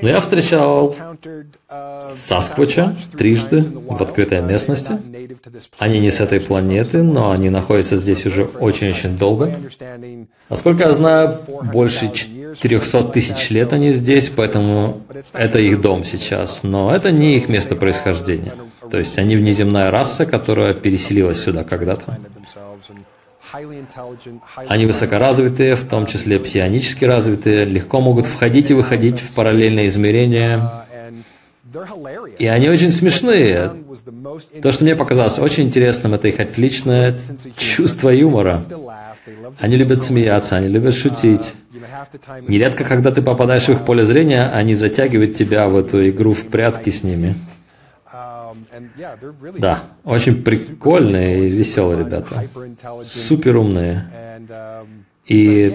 Но 0.00 0.08
я 0.08 0.20
встречал 0.20 0.94
Сасквача 2.10 2.96
трижды 3.16 3.62
в 3.62 4.02
открытой 4.02 4.42
местности. 4.42 4.98
Они 5.78 6.00
не 6.00 6.10
с 6.10 6.20
этой 6.20 6.40
планеты, 6.40 7.02
но 7.02 7.30
они 7.30 7.50
находятся 7.50 7.98
здесь 7.98 8.26
уже 8.26 8.44
очень-очень 8.44 9.16
долго. 9.16 9.52
Насколько 10.48 10.84
я 10.84 10.92
знаю, 10.92 11.38
больше 11.72 12.10
400 12.12 13.04
тысяч 13.04 13.50
лет 13.50 13.72
они 13.72 13.92
здесь, 13.92 14.30
поэтому 14.30 15.02
это 15.32 15.58
их 15.58 15.80
дом 15.80 16.04
сейчас. 16.04 16.62
Но 16.62 16.94
это 16.94 17.10
не 17.10 17.36
их 17.36 17.48
место 17.48 17.76
происхождения. 17.76 18.54
То 18.90 18.98
есть 18.98 19.18
они 19.18 19.36
внеземная 19.36 19.90
раса, 19.90 20.26
которая 20.26 20.74
переселилась 20.74 21.40
сюда 21.40 21.64
когда-то. 21.64 22.18
Они 24.68 24.86
высокоразвитые, 24.86 25.76
в 25.76 25.88
том 25.88 26.06
числе 26.06 26.38
псионически 26.38 27.04
развитые, 27.04 27.64
легко 27.64 28.00
могут 28.00 28.26
входить 28.26 28.70
и 28.70 28.74
выходить 28.74 29.20
в 29.20 29.34
параллельные 29.34 29.88
измерения. 29.88 30.84
И 32.38 32.46
они 32.46 32.68
очень 32.68 32.90
смешные. 32.90 33.70
То, 34.62 34.72
что 34.72 34.84
мне 34.84 34.96
показалось 34.96 35.38
очень 35.38 35.64
интересным, 35.64 36.14
это 36.14 36.28
их 36.28 36.40
отличное 36.40 37.18
чувство 37.56 38.10
юмора. 38.10 38.64
Они 39.58 39.76
любят 39.76 40.02
смеяться, 40.02 40.56
они 40.56 40.68
любят 40.68 40.94
шутить. 40.94 41.54
Нередко, 42.48 42.84
когда 42.84 43.10
ты 43.10 43.22
попадаешь 43.22 43.64
в 43.64 43.70
их 43.70 43.84
поле 43.84 44.04
зрения, 44.04 44.50
они 44.52 44.74
затягивают 44.74 45.34
тебя 45.34 45.68
в 45.68 45.76
эту 45.76 46.08
игру 46.08 46.32
в 46.32 46.46
прятки 46.46 46.90
с 46.90 47.02
ними. 47.02 47.36
Да, 49.58 49.78
очень 50.04 50.42
прикольные 50.42 51.48
и 51.48 51.50
веселые 51.50 52.00
ребята. 52.00 52.48
Супер 53.04 53.56
умные. 53.56 54.10
И, 55.26 55.74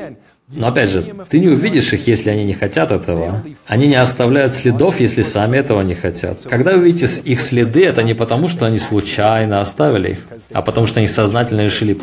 но 0.49 0.67
опять 0.67 0.89
же, 0.89 1.05
ты 1.29 1.39
не 1.39 1.47
увидишь 1.47 1.93
их, 1.93 2.07
если 2.07 2.29
они 2.29 2.43
не 2.43 2.53
хотят 2.53 2.91
этого. 2.91 3.43
Они 3.65 3.87
не 3.87 3.95
оставляют 3.95 4.53
следов, 4.53 4.99
если 4.99 5.23
сами 5.23 5.57
этого 5.57 5.81
не 5.81 5.95
хотят. 5.95 6.41
Когда 6.43 6.73
вы 6.73 6.85
видите 6.85 7.21
их 7.21 7.41
следы, 7.41 7.85
это 7.85 8.03
не 8.03 8.13
потому, 8.13 8.49
что 8.49 8.65
они 8.65 8.79
случайно 8.79 9.61
оставили 9.61 10.11
их, 10.11 10.19
а 10.53 10.61
потому 10.61 10.87
что 10.87 10.99
они 10.99 11.07
сознательно 11.07 11.61
решили 11.61 11.97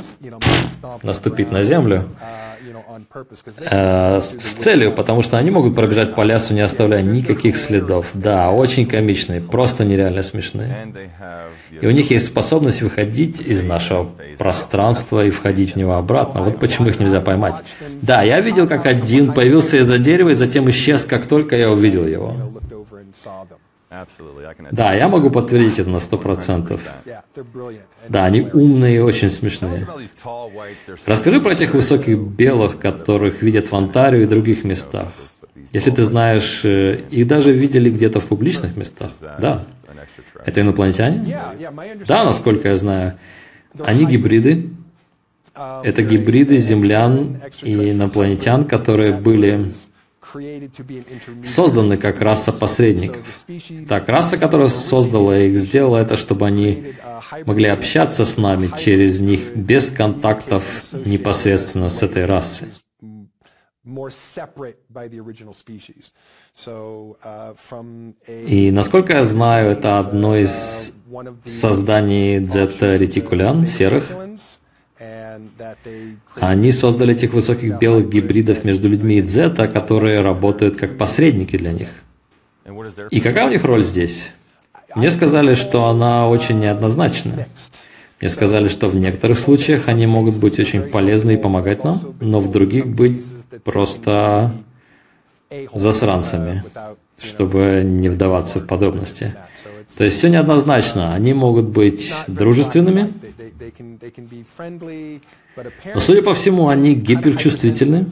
наступить 1.03 1.51
на 1.51 1.65
землю 1.65 2.09
э, 3.71 4.21
с 4.21 4.55
целью, 4.55 4.93
потому 4.93 5.23
что 5.23 5.39
они 5.39 5.51
могут 5.51 5.75
пробежать 5.75 6.15
по 6.15 6.23
лесу, 6.23 6.55
не 6.55 6.61
оставляя 6.61 7.03
никаких 7.03 7.57
следов. 7.57 8.11
Да, 8.15 8.51
очень 8.51 8.87
комичные, 8.87 9.41
просто 9.41 9.85
нереально 9.85 10.23
смешные. 10.23 10.75
И 11.81 11.87
у 11.87 11.91
них 11.91 12.11
есть 12.11 12.27
способность 12.27 12.83
выходить 12.83 13.41
из 13.41 13.63
нашего 13.63 14.11
пространства 14.39 15.25
и 15.25 15.31
входить 15.31 15.75
в 15.75 15.77
него 15.77 15.95
обратно. 15.95 16.43
Вот 16.43 16.59
почему 16.61 16.89
их 16.89 17.01
нельзя 17.01 17.21
поймать. 17.21 17.55
Да, 18.03 18.23
я 18.23 18.41
видел, 18.41 18.69
как 18.69 18.87
один 18.87 19.33
появился 19.33 19.79
из-за 19.79 19.99
дерева 19.99 20.31
и 20.31 20.35
затем 20.35 20.69
исчез, 20.71 21.05
как 21.05 21.27
только 21.27 21.57
я 21.57 21.71
увидел 21.71 22.07
его. 22.07 22.35
Да, 24.73 24.95
я 24.95 25.09
могу 25.09 25.31
подтвердить 25.31 25.79
это 25.79 25.91
на 25.91 26.01
сто 26.01 26.19
процентов. 26.19 26.81
Да, 28.09 28.25
они 28.25 28.49
умные 28.53 28.97
и 28.97 28.99
очень 28.99 29.31
смешные. 29.31 29.87
Расскажи 31.07 31.41
про 31.41 31.53
этих 31.53 31.75
высоких 31.75 32.19
белых, 32.19 32.79
которых 32.79 33.43
видят 33.43 33.71
в 33.71 33.75
Онтарио 33.75 34.23
и 34.23 34.27
других 34.27 34.65
местах. 34.65 35.09
Если 35.73 35.91
ты 35.91 36.05
знаешь, 36.05 36.61
э, 36.65 37.01
их 37.11 37.27
даже 37.27 37.53
видели 37.53 37.91
где-то 37.91 38.21
в 38.21 38.27
публичных 38.27 38.77
местах. 38.77 39.11
Да. 39.21 39.65
Это 40.45 40.61
инопланетяне? 40.61 41.37
Да, 42.07 42.25
насколько 42.25 42.69
я 42.69 42.79
знаю. 42.79 43.15
Они 43.81 44.07
гибриды. 44.07 44.71
Это 45.83 46.03
гибриды 46.03 46.59
землян 46.59 47.41
и 47.63 47.91
инопланетян, 47.91 48.65
которые 48.65 49.13
были 49.13 49.73
созданы 51.45 51.97
как 51.97 52.21
раса 52.21 52.53
посредников. 52.53 53.45
Так, 53.89 54.09
раса, 54.09 54.37
которая 54.37 54.69
создала 54.69 55.39
их, 55.39 55.59
сделала 55.59 55.99
это, 55.99 56.17
чтобы 56.17 56.47
они 56.47 56.95
могли 57.47 57.69
общаться 57.69 58.25
с 58.25 58.37
нами 58.37 58.71
через 58.79 59.21
них 59.21 59.57
без 59.57 59.91
контактов 59.91 60.65
непосредственно 61.05 61.91
с 61.91 62.03
этой 62.03 62.27
расой. 62.27 62.69
И 68.37 68.71
насколько 68.71 69.13
я 69.13 69.25
знаю, 69.25 69.71
это 69.73 69.99
одно 69.99 70.37
из 70.37 70.93
создании 71.45 72.39
дзета-ретикулян, 72.39 73.67
серых. 73.67 74.11
Они 76.41 76.73
создали 76.73 77.15
этих 77.15 77.33
высоких 77.33 77.79
белых 77.79 78.09
гибридов 78.09 78.65
между 78.65 78.89
людьми 78.89 79.19
и 79.19 79.23
дзета, 79.23 79.67
которые 79.67 80.21
работают 80.21 80.77
как 80.77 80.97
посредники 80.99 81.57
для 81.59 81.73
них. 81.73 81.89
И 83.11 83.21
какая 83.21 83.47
у 83.47 83.51
них 83.51 83.65
роль 83.65 83.85
здесь? 83.85 84.31
Мне 84.95 85.11
сказали, 85.11 85.55
что 85.55 85.87
она 85.87 86.29
очень 86.29 86.61
неоднозначная. 86.61 87.49
Мне 88.21 88.31
сказали, 88.31 88.69
что 88.69 88.89
в 88.89 88.95
некоторых 88.95 89.39
случаях 89.39 89.89
они 89.89 90.07
могут 90.07 90.37
быть 90.37 90.59
очень 90.59 90.83
полезны 90.83 91.35
и 91.35 91.37
помогать 91.37 91.85
нам, 91.85 92.01
но 92.21 92.41
в 92.41 92.51
других 92.51 92.87
быть 92.87 93.25
просто 93.65 94.53
засранцами, 95.73 96.65
чтобы 97.19 97.83
не 97.85 98.09
вдаваться 98.09 98.61
в 98.61 98.67
подробности. 98.67 99.35
То 99.97 100.05
есть 100.05 100.17
все 100.17 100.29
неоднозначно. 100.29 101.15
Они 101.15 101.35
могут 101.35 101.67
быть 101.67 102.13
дружественными, 102.27 103.13
но, 105.95 106.01
судя 106.01 106.23
по 106.23 106.35
всему, 106.35 106.69
они 106.69 106.95
гиперчувствительны, 106.95 108.07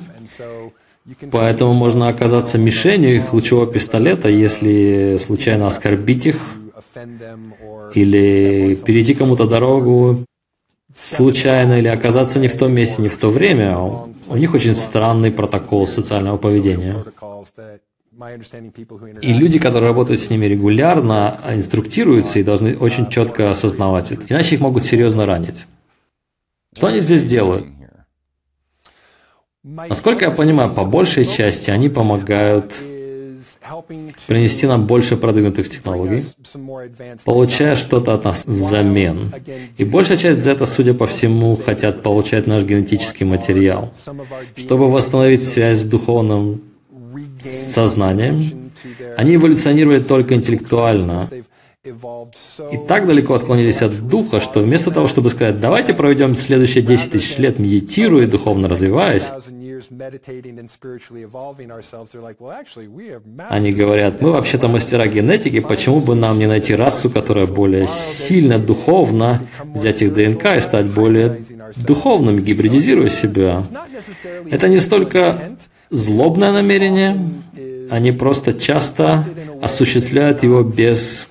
поэтому 1.31 1.73
можно 1.73 2.09
оказаться 2.09 2.59
мишенью 2.59 3.17
их 3.17 3.33
лучевого 3.33 3.67
пистолета, 3.67 4.29
если 4.29 5.19
случайно 5.25 5.67
оскорбить 5.67 6.27
их 6.27 6.37
или 7.95 8.77
перейти 8.77 9.15
кому-то 9.15 9.47
дорогу 9.47 10.25
случайно 10.97 11.79
или 11.79 11.89
оказаться 11.89 12.39
не 12.39 12.49
в 12.49 12.57
том 12.57 12.73
месте, 12.73 13.03
не 13.03 13.09
в 13.09 13.17
то 13.17 13.31
время. 13.31 13.77
У 14.29 14.37
них 14.37 14.55
очень 14.55 14.75
странный 14.75 15.33
протокол 15.33 15.87
социального 15.87 16.37
поведения. 16.37 17.05
И 19.23 19.33
люди, 19.33 19.59
которые 19.59 19.89
работают 19.89 20.21
с 20.21 20.29
ними 20.29 20.47
регулярно, 20.47 21.41
инструктируются 21.51 22.39
и 22.39 22.43
должны 22.43 22.77
очень 22.77 23.09
четко 23.09 23.51
осознавать 23.51 24.13
это. 24.13 24.23
Иначе 24.29 24.57
их 24.57 24.61
могут 24.61 24.85
серьезно 24.85 25.25
ранить. 25.25 25.67
Что 26.77 26.89
они 26.89 27.01
здесь 27.01 27.25
делают? 27.25 27.67
Насколько 29.63 30.27
я 30.27 30.31
понимаю, 30.31 30.75
по 30.75 30.85
большей 30.85 31.25
части 31.25 31.71
они 31.71 31.89
помогают 31.89 32.75
принести 34.27 34.67
нам 34.67 34.87
больше 34.87 35.17
продвинутых 35.17 35.71
технологий, 35.71 36.25
получая 37.25 37.77
что-то 37.77 38.13
от 38.13 38.25
нас 38.25 38.45
взамен. 38.45 39.33
И 39.79 39.85
большая 39.85 40.19
часть 40.19 40.43
Z, 40.43 40.67
судя 40.67 40.95
по 40.95 41.07
всему, 41.07 41.57
хотят 41.57 42.03
получать 42.03 42.47
наш 42.47 42.65
генетический 42.65 43.25
материал, 43.25 43.93
чтобы 44.57 44.91
восстановить 44.91 45.47
связь 45.47 45.81
с 45.81 45.85
духовным 45.85 46.72
сознанием. 47.41 48.71
Они 49.17 49.37
эволюционировали 49.37 50.03
только 50.03 50.35
интеллектуально, 50.35 51.29
и 51.85 52.77
так 52.87 53.09
далеко 53.09 53.35
отклонились 53.35 53.83
от 53.83 54.07
духа, 54.07 54.39
что 54.39 54.61
вместо 54.61 54.93
того, 54.93 55.09
чтобы 55.09 55.31
сказать, 55.31 55.61
давайте 55.61 55.95
проведем 55.95 56.37
следующие 56.37 56.85
10 56.85 57.11
тысяч 57.11 57.39
лет 57.39 57.59
медитируя, 57.59 58.29
духовно 58.29 58.69
развиваясь, 58.69 59.29
они 63.49 63.73
говорят, 63.73 64.23
мы 64.23 64.31
вообще-то 64.31 64.69
мастера 64.69 65.07
генетики, 65.09 65.59
почему 65.59 65.99
бы 65.99 66.15
нам 66.15 66.39
не 66.39 66.47
найти 66.47 66.77
расу, 66.77 67.11
которая 67.11 67.47
более 67.47 67.89
сильно 67.89 68.61
духовно, 68.61 69.43
взять 69.75 70.03
их 70.03 70.15
ДНК 70.15 70.57
и 70.57 70.61
стать 70.61 70.87
более 70.87 71.37
духовными, 71.85 72.41
гибридизируя 72.41 73.09
себя. 73.09 73.65
Это 74.53 74.69
не 74.69 74.79
столько 74.79 75.57
злобное 75.93 76.53
намерение, 76.53 77.17
они 77.91 78.11
просто 78.13 78.55
часто 78.55 79.25
осуществляют 79.61 80.43
его 80.43 80.63
без 80.63 81.29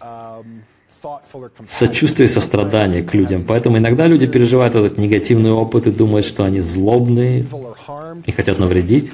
сочувствие 1.67 2.27
и 2.27 2.29
сострадание 2.29 3.03
к 3.03 3.13
людям. 3.13 3.43
Поэтому 3.47 3.77
иногда 3.77 4.07
люди 4.07 4.27
переживают 4.27 4.75
этот 4.75 4.97
негативный 4.97 5.51
опыт 5.51 5.87
и 5.87 5.91
думают, 5.91 6.25
что 6.25 6.43
они 6.43 6.59
злобные 6.59 7.45
и 8.25 8.31
хотят 8.31 8.59
навредить. 8.59 9.11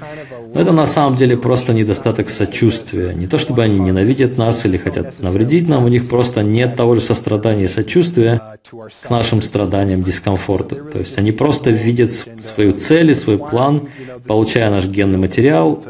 Но 0.57 0.63
это 0.63 0.71
на 0.71 0.87
самом 0.87 1.15
деле 1.15 1.37
просто 1.37 1.71
недостаток 1.71 2.31
сочувствия. 2.31 3.13
Не 3.13 3.27
то 3.27 3.37
чтобы 3.37 3.61
они 3.61 3.77
ненавидят 3.77 4.39
нас 4.39 4.65
или 4.65 4.77
хотят 4.77 5.19
навредить 5.19 5.69
нам, 5.69 5.85
у 5.85 5.87
них 5.87 6.09
просто 6.09 6.41
нет 6.41 6.75
того 6.75 6.95
же 6.95 7.01
сострадания 7.01 7.65
и 7.65 7.67
сочувствия 7.67 8.41
к 9.03 9.09
нашим 9.11 9.43
страданиям, 9.43 10.01
дискомфорту. 10.01 10.77
То 10.77 10.97
есть 10.97 11.15
они 11.19 11.31
просто 11.31 11.69
видят 11.69 12.11
свою 12.11 12.73
цель 12.73 13.11
и 13.11 13.13
свой 13.13 13.37
план, 13.37 13.87
получая 14.25 14.71
наш 14.71 14.87
генный 14.87 15.19
материал, 15.19 15.85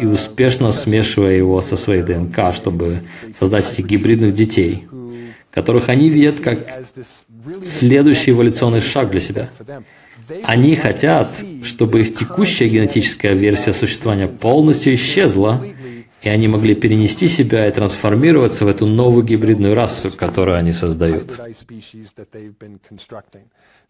и 0.00 0.04
успешно 0.04 0.72
смешивая 0.72 1.36
его 1.36 1.62
со 1.62 1.76
своей 1.76 2.02
ДНК, 2.02 2.52
чтобы 2.56 3.02
создать 3.38 3.72
этих 3.72 3.86
гибридных 3.86 4.34
детей 4.34 4.88
которых 5.52 5.90
они 5.90 6.08
видят 6.08 6.40
как 6.40 6.58
следующий 7.62 8.30
эволюционный 8.30 8.80
шаг 8.80 9.10
для 9.10 9.20
себя. 9.20 9.50
Они 10.44 10.76
хотят, 10.76 11.28
чтобы 11.62 12.02
их 12.02 12.14
текущая 12.14 12.68
генетическая 12.68 13.34
версия 13.34 13.72
существования 13.72 14.26
полностью 14.26 14.94
исчезла, 14.94 15.64
и 16.22 16.28
они 16.28 16.48
могли 16.48 16.74
перенести 16.74 17.28
себя 17.28 17.66
и 17.66 17.72
трансформироваться 17.72 18.64
в 18.64 18.68
эту 18.68 18.86
новую 18.86 19.24
гибридную 19.24 19.74
расу, 19.74 20.10
которую 20.10 20.56
они 20.56 20.72
создают. 20.72 21.36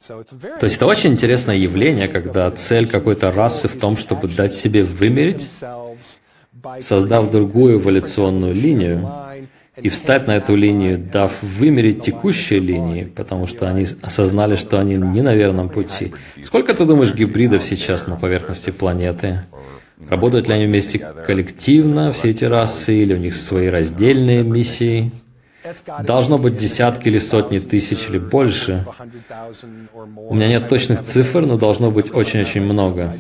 То 0.07 0.65
есть 0.65 0.77
это 0.77 0.87
очень 0.87 1.13
интересное 1.13 1.57
явление, 1.57 2.09
когда 2.09 2.51
цель 2.51 2.87
какой-то 2.89 3.31
расы 3.31 3.69
в 3.69 3.79
том, 3.79 3.97
чтобы 3.97 4.29
дать 4.29 4.55
себе 4.55 4.83
вымереть, 4.83 5.49
создав 6.81 7.31
другую 7.31 7.79
эволюционную 7.79 8.55
линию, 8.55 9.09
и 9.77 9.89
встать 9.89 10.27
на 10.27 10.37
эту 10.37 10.55
линию, 10.55 10.99
дав 10.99 11.33
вымереть 11.43 12.03
текущие 12.03 12.61
линии, 12.61 13.05
потому 13.05 13.47
что 13.47 13.69
они 13.71 13.87
осознали, 14.03 14.57
что 14.57 14.79
они 14.79 14.97
не 14.97 15.23
на 15.23 15.35
верном 15.35 15.71
пути. 15.71 16.13
Сколько, 16.43 16.75
ты 16.75 16.85
думаешь, 16.85 17.15
гибридов 17.15 17.65
сейчас 17.65 18.07
на 18.07 18.17
поверхности 18.17 18.71
планеты? 18.71 19.41
Работают 20.09 20.49
ли 20.49 20.55
они 20.55 20.67
вместе 20.67 20.99
коллективно, 20.99 22.13
все 22.13 22.31
эти 22.31 22.45
расы, 22.45 22.97
или 22.97 23.15
у 23.15 23.19
них 23.19 23.35
свои 23.35 23.69
раздельные 23.69 24.43
миссии? 24.43 25.13
Должно 26.03 26.39
быть 26.39 26.59
десятки 26.59 27.09
или 27.09 27.19
сотни 27.19 27.59
тысяч 27.59 28.09
или 28.09 28.19
больше. 28.19 28.85
У 29.95 30.35
меня 30.35 30.49
нет 30.49 30.69
точных 30.69 31.05
цифр, 31.05 31.47
но 31.47 31.57
должно 31.57 31.91
быть 31.91 32.13
очень-очень 32.13 32.63
много. 32.63 33.17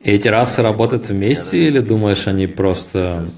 И 0.00 0.10
эти 0.10 0.26
расы 0.28 0.62
работают 0.62 1.08
вместе, 1.10 1.66
или 1.66 1.80
думаешь, 1.80 2.26
они 2.26 2.46
просто 2.46 3.28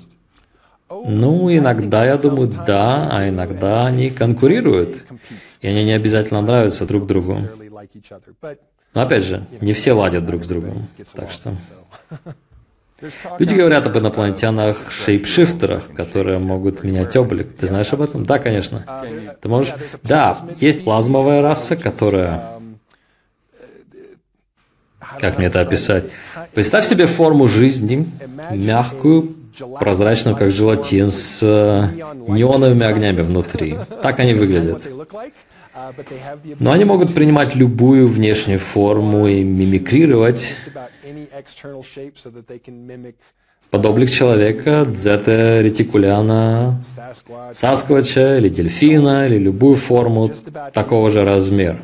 ну, 0.90 1.56
иногда, 1.56 2.04
я 2.04 2.18
думаю, 2.18 2.52
да, 2.66 3.08
а 3.10 3.28
иногда 3.28 3.86
они 3.86 4.10
конкурируют. 4.10 4.96
И 5.60 5.68
они 5.68 5.84
не 5.84 5.92
обязательно 5.92 6.42
нравятся 6.42 6.86
друг 6.86 7.06
другу. 7.06 7.36
Но 8.94 9.02
опять 9.02 9.24
же, 9.24 9.46
не 9.60 9.72
все 9.72 9.92
ладят 9.92 10.26
друг 10.26 10.44
с 10.44 10.48
другом. 10.48 10.88
Так 11.14 11.30
что... 11.30 11.54
Люди 13.38 13.54
говорят 13.54 13.86
об 13.86 13.96
инопланетянах 13.96 14.90
шейпшифтерах, 14.90 15.92
которые 15.94 16.38
могут 16.38 16.82
менять 16.84 17.16
облик. 17.16 17.56
Ты 17.56 17.66
знаешь 17.66 17.90
об 17.92 18.02
этом? 18.02 18.26
Да, 18.26 18.38
конечно. 18.38 18.84
Ты 19.40 19.48
можешь... 19.48 19.72
Да, 20.02 20.38
есть 20.58 20.84
плазмовая 20.84 21.40
раса, 21.40 21.76
которая... 21.76 22.60
Как 25.18 25.38
мне 25.38 25.46
это 25.46 25.60
описать? 25.60 26.04
Представь 26.54 26.86
себе 26.86 27.06
форму 27.06 27.48
жизни, 27.48 28.10
мягкую, 28.50 29.34
прозрачную, 29.78 30.36
как 30.36 30.50
желатин, 30.50 31.10
с 31.10 31.38
э, 31.42 31.88
неоновыми 32.28 32.84
огнями 32.84 33.22
внутри. 33.22 33.76
Так 34.02 34.20
они 34.20 34.34
выглядят. 34.34 34.82
Но 36.58 36.72
они 36.72 36.84
могут 36.84 37.14
принимать 37.14 37.54
любую 37.54 38.08
внешнюю 38.08 38.58
форму 38.58 39.26
и 39.26 39.42
мимикрировать 39.42 40.54
под 43.70 43.86
облик 43.86 44.10
человека, 44.10 44.84
дзета 44.84 45.60
ретикуляна, 45.60 46.82
сасквача 47.54 48.38
или 48.38 48.48
дельфина, 48.48 49.26
или 49.26 49.38
любую 49.38 49.76
форму 49.76 50.30
такого 50.72 51.10
же 51.10 51.24
размера. 51.24 51.78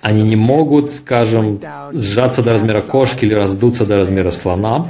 Они 0.00 0.22
не 0.22 0.36
могут, 0.36 0.90
скажем, 0.90 1.60
сжаться 1.92 2.42
до 2.42 2.52
размера 2.52 2.80
кошки 2.80 3.24
или 3.24 3.34
раздуться 3.34 3.86
до 3.86 3.96
размера 3.96 4.30
слона, 4.30 4.88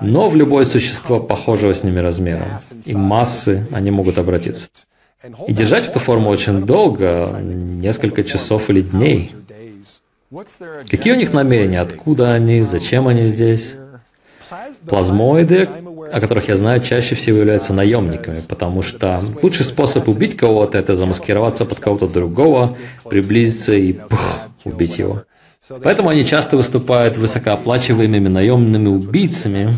но 0.00 0.28
в 0.28 0.36
любое 0.36 0.64
существо 0.64 1.20
похожего 1.20 1.74
с 1.74 1.82
ними 1.82 2.00
размером 2.00 2.48
и 2.84 2.94
массы 2.94 3.66
они 3.72 3.90
могут 3.90 4.18
обратиться. 4.18 4.68
И 5.46 5.52
держать 5.52 5.88
эту 5.88 6.00
форму 6.00 6.30
очень 6.30 6.62
долго, 6.66 7.38
несколько 7.40 8.24
часов 8.24 8.68
или 8.70 8.82
дней. 8.82 9.32
Какие 10.90 11.14
у 11.14 11.16
них 11.16 11.32
намерения? 11.32 11.80
Откуда 11.80 12.32
они? 12.32 12.62
Зачем 12.62 13.08
они 13.08 13.28
здесь? 13.28 13.74
Плазмоиды, 14.86 15.68
о 16.12 16.20
которых 16.20 16.48
я 16.48 16.56
знаю, 16.56 16.80
чаще 16.80 17.14
всего 17.14 17.38
являются 17.38 17.72
наемниками, 17.72 18.40
потому 18.48 18.82
что 18.82 19.20
лучший 19.42 19.64
способ 19.64 20.08
убить 20.08 20.36
кого-то– 20.36 20.78
это 20.78 20.96
замаскироваться 20.96 21.64
под 21.64 21.80
кого-то 21.80 22.08
другого, 22.08 22.76
приблизиться 23.08 23.72
и 23.72 23.92
пух, 23.92 24.40
убить 24.64 24.98
его. 24.98 25.24
Поэтому 25.82 26.10
они 26.10 26.24
часто 26.24 26.56
выступают 26.56 27.16
высокооплачиваемыми 27.16 28.28
наемными 28.28 28.88
убийцами, 28.88 29.74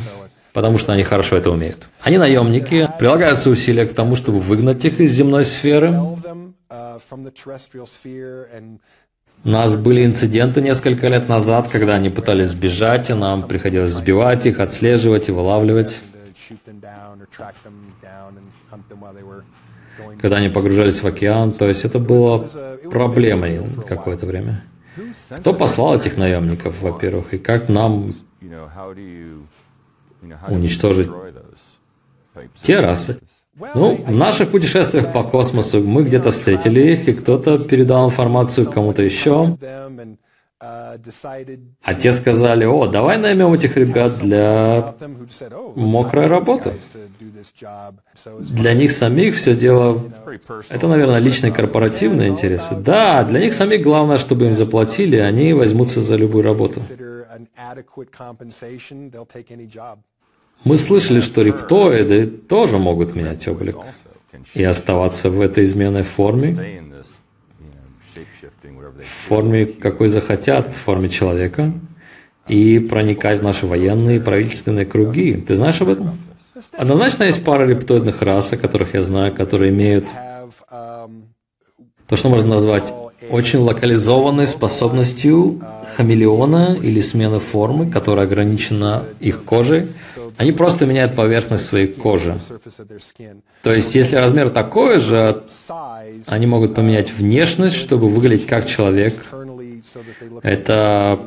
потому 0.52 0.78
что 0.78 0.92
они 0.92 1.04
хорошо 1.04 1.36
это 1.36 1.50
умеют. 1.50 1.86
Они 2.00 2.18
наемники, 2.18 2.88
прилагаются 2.98 3.50
усилия 3.50 3.86
к 3.86 3.94
тому, 3.94 4.16
чтобы 4.16 4.40
выгнать 4.40 4.84
их 4.84 5.00
из 5.00 5.12
земной 5.12 5.44
сферы. 5.44 5.94
У 9.44 9.48
нас 9.48 9.76
были 9.76 10.04
инциденты 10.04 10.60
несколько 10.60 11.06
лет 11.06 11.28
назад, 11.28 11.68
когда 11.68 11.94
они 11.94 12.10
пытались 12.10 12.48
сбежать, 12.48 13.10
и 13.10 13.14
нам 13.14 13.42
приходилось 13.42 13.92
сбивать 13.92 14.46
их, 14.46 14.58
отслеживать 14.58 15.28
и 15.28 15.32
вылавливать. 15.32 16.00
Когда 20.20 20.37
они 20.37 20.48
погружались 20.48 21.02
в 21.02 21.06
океан, 21.06 21.52
то 21.52 21.68
есть 21.68 21.85
это 21.85 21.98
было 21.98 22.48
проблемой 22.90 23.62
какое-то 23.88 24.26
время. 24.26 24.62
Кто 25.30 25.54
послал 25.54 25.96
этих 25.96 26.16
наемников, 26.16 26.80
во-первых, 26.80 27.35
и 27.35 27.38
как 27.38 27.68
нам 27.68 28.14
уничтожить 30.48 31.11
те 32.62 32.80
расы? 32.80 33.20
Ну, 33.74 33.96
в 33.96 34.14
наших 34.14 34.50
путешествиях 34.50 35.12
по 35.12 35.22
космосу 35.22 35.80
мы 35.80 36.04
где-то 36.04 36.32
встретили 36.32 36.92
их, 36.92 37.09
и 37.09 37.14
кто-то 37.14 37.59
передал 37.59 38.06
информацию 38.06 38.70
кому-то 38.70 39.02
еще. 39.02 39.56
А 40.58 41.94
те 42.00 42.12
сказали, 42.14 42.64
о, 42.64 42.86
давай 42.86 43.18
наймем 43.18 43.52
этих 43.52 43.76
ребят 43.76 44.18
для 44.20 44.94
мокрой 45.74 46.26
работы. 46.26 46.72
Для 48.40 48.72
них 48.72 48.92
самих 48.92 49.36
все 49.36 49.54
дело, 49.54 50.02
это, 50.70 50.88
наверное, 50.88 51.18
личные 51.18 51.52
корпоративные 51.52 52.28
интересы. 52.28 52.74
Да, 52.74 53.22
для 53.24 53.40
них 53.40 53.52
самих 53.52 53.82
главное, 53.82 54.16
чтобы 54.16 54.46
им 54.46 54.54
заплатили, 54.54 55.16
они 55.16 55.52
возьмутся 55.52 56.02
за 56.02 56.16
любую 56.16 56.42
работу. 56.42 56.80
Мы 60.64 60.76
слышали, 60.78 61.20
что 61.20 61.42
рептоиды 61.42 62.26
тоже 62.26 62.78
могут 62.78 63.14
менять 63.14 63.46
облик 63.46 63.76
и 64.54 64.64
оставаться 64.64 65.28
в 65.30 65.40
этой 65.40 65.64
изменной 65.64 66.02
форме, 66.02 66.82
в 68.14 69.29
форме, 69.29 69.66
какой 69.66 70.09
захотят, 70.09 70.68
в 70.68 70.76
форме 70.76 71.09
человека, 71.09 71.72
и 72.48 72.79
проникать 72.79 73.40
в 73.40 73.42
наши 73.42 73.66
военные 73.66 74.16
и 74.16 74.20
правительственные 74.20 74.87
круги. 74.87 75.35
Ты 75.35 75.57
знаешь 75.57 75.81
об 75.81 75.88
этом? 75.88 76.18
Однозначно 76.72 77.24
есть 77.24 77.44
пара 77.44 77.66
рептоидных 77.66 78.22
рас, 78.22 78.52
о 78.52 78.57
которых 78.57 78.94
я 78.94 79.02
знаю, 79.02 79.35
которые 79.35 79.70
имеют 79.70 80.07
то, 82.07 82.16
что 82.16 82.29
можно 82.29 82.48
назвать 82.48 82.92
очень 83.30 83.60
локализованной 83.60 84.46
способностью 84.46 85.60
хамелеона 85.96 86.78
или 86.80 87.00
смены 87.00 87.40
формы, 87.40 87.90
которая 87.90 88.26
ограничена 88.26 89.04
их 89.20 89.44
кожей, 89.44 89.88
они 90.36 90.52
просто 90.52 90.84
меняют 90.84 91.14
поверхность 91.14 91.64
своей 91.64 91.86
кожи. 91.86 92.38
То 93.62 93.72
есть, 93.72 93.94
если 93.94 94.16
размер 94.16 94.50
такой 94.50 94.98
же, 94.98 95.44
они 96.26 96.46
могут 96.46 96.74
поменять 96.74 97.10
внешность, 97.12 97.76
чтобы 97.76 98.08
выглядеть 98.08 98.46
как 98.46 98.66
человек. 98.66 99.14
Это 100.42 101.18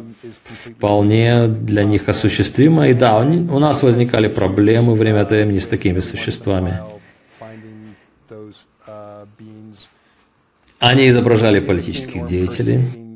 вполне 0.43 1.47
для 1.47 1.83
них 1.83 2.07
осуществимо. 2.07 2.89
И 2.89 2.93
да, 2.93 3.17
у 3.17 3.59
нас 3.59 3.81
возникали 3.81 4.27
проблемы 4.27 4.93
время 4.93 5.21
от 5.21 5.31
времени 5.31 5.59
с 5.59 5.67
такими 5.67 6.01
существами. 6.01 6.79
Они 10.79 11.09
изображали 11.09 11.59
политических 11.59 12.25
деятелей, 12.25 13.09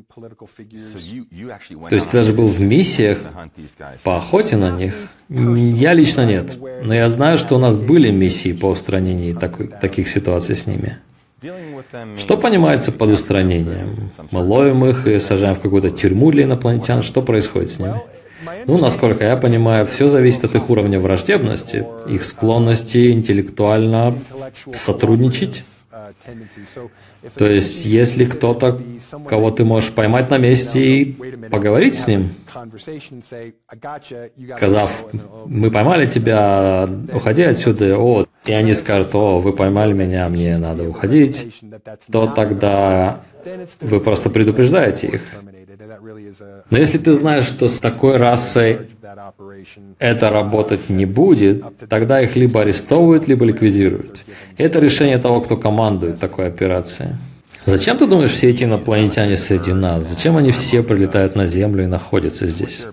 то 1.88 1.94
есть 1.94 2.08
ты 2.08 2.18
даже 2.18 2.32
был 2.32 2.46
в 2.46 2.60
миссиях 2.60 3.18
по 4.04 4.18
охоте 4.18 4.56
на 4.56 4.70
них? 4.70 4.94
Я 5.28 5.92
лично 5.92 6.24
нет. 6.24 6.56
Но 6.84 6.94
я 6.94 7.08
знаю, 7.08 7.36
что 7.36 7.56
у 7.56 7.58
нас 7.58 7.76
были 7.76 8.10
миссии 8.10 8.52
по 8.52 8.66
устранению 8.66 9.34
такой, 9.34 9.68
таких 9.68 10.08
ситуаций 10.08 10.54
с 10.54 10.66
ними. 10.66 10.98
Что 12.16 12.36
понимается 12.36 12.92
под 12.92 13.10
устранением? 13.10 14.10
Мы 14.30 14.40
ловим 14.40 14.84
их 14.84 15.06
и 15.06 15.18
сажаем 15.18 15.56
в 15.56 15.60
какую-то 15.60 15.90
тюрьму 15.90 16.30
для 16.30 16.44
инопланетян. 16.44 17.02
Что 17.02 17.20
происходит 17.20 17.72
с 17.72 17.78
ними? 17.78 17.94
Ну, 18.66 18.78
насколько 18.78 19.24
я 19.24 19.36
понимаю, 19.36 19.86
все 19.86 20.08
зависит 20.08 20.44
от 20.44 20.54
их 20.54 20.70
уровня 20.70 21.00
враждебности, 21.00 21.84
их 22.08 22.24
склонности 22.24 23.10
интеллектуально 23.10 24.14
сотрудничать 24.72 25.64
то 27.36 27.46
есть, 27.46 27.84
если 27.84 28.24
кто-то, 28.24 28.80
кого 29.28 29.50
ты 29.50 29.64
можешь 29.64 29.92
поймать 29.92 30.30
на 30.30 30.38
месте 30.38 30.80
и 30.80 31.12
поговорить 31.50 31.96
с 31.96 32.06
ним, 32.06 32.34
сказав, 34.56 35.04
мы 35.46 35.70
поймали 35.70 36.06
тебя, 36.06 36.88
уходи 37.12 37.42
отсюда, 37.42 37.96
о, 37.98 38.26
и 38.44 38.52
они 38.52 38.74
скажут, 38.74 39.14
о, 39.14 39.40
вы 39.40 39.52
поймали 39.52 39.92
меня, 39.92 40.28
мне 40.28 40.58
надо 40.58 40.88
уходить, 40.88 41.62
то 42.10 42.26
тогда 42.26 43.22
вы 43.80 44.00
просто 44.00 44.30
предупреждаете 44.30 45.06
их. 45.06 45.22
Но 46.70 46.78
если 46.78 46.98
ты 46.98 47.12
знаешь, 47.12 47.44
что 47.44 47.68
с 47.68 47.80
такой 47.80 48.16
расой 48.16 48.88
это 49.98 50.30
работать 50.30 50.88
не 50.88 51.06
будет, 51.06 51.64
тогда 51.88 52.20
их 52.20 52.36
либо 52.36 52.60
арестовывают, 52.60 53.28
либо 53.28 53.44
ликвидируют. 53.44 54.20
Это 54.56 54.78
решение 54.78 55.18
того, 55.18 55.40
кто 55.40 55.56
командует 55.56 56.20
такой 56.20 56.46
операцией. 56.46 57.10
Зачем 57.66 57.96
ты 57.96 58.06
думаешь, 58.06 58.32
все 58.32 58.50
эти 58.50 58.64
инопланетяне 58.64 59.36
среди 59.38 59.72
нас? 59.72 60.04
Зачем 60.04 60.36
они 60.36 60.52
все 60.52 60.82
прилетают 60.82 61.34
на 61.34 61.46
Землю 61.46 61.84
и 61.84 61.86
находятся 61.86 62.46
здесь? 62.46 62.84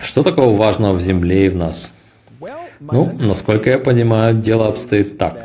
Что 0.00 0.22
такого 0.22 0.56
важного 0.56 0.94
в 0.94 1.02
Земле 1.02 1.46
и 1.46 1.48
в 1.50 1.56
нас? 1.56 1.92
Ну, 2.80 3.12
насколько 3.18 3.68
я 3.68 3.78
понимаю, 3.78 4.34
дело 4.34 4.68
обстоит 4.68 5.18
так. 5.18 5.38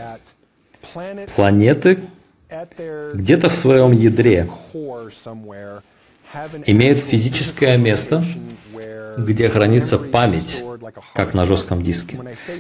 Планеты 1.36 2.00
где-то 3.14 3.50
в 3.50 3.56
своем 3.56 3.92
ядре 3.92 4.50
имеют 6.66 7.00
физическое 7.00 7.78
место, 7.78 8.24
где 9.18 9.50
хранится 9.50 9.98
память, 9.98 10.64
как 11.14 11.34
на 11.34 11.46
жестком 11.46 11.82
диске. 11.82 12.20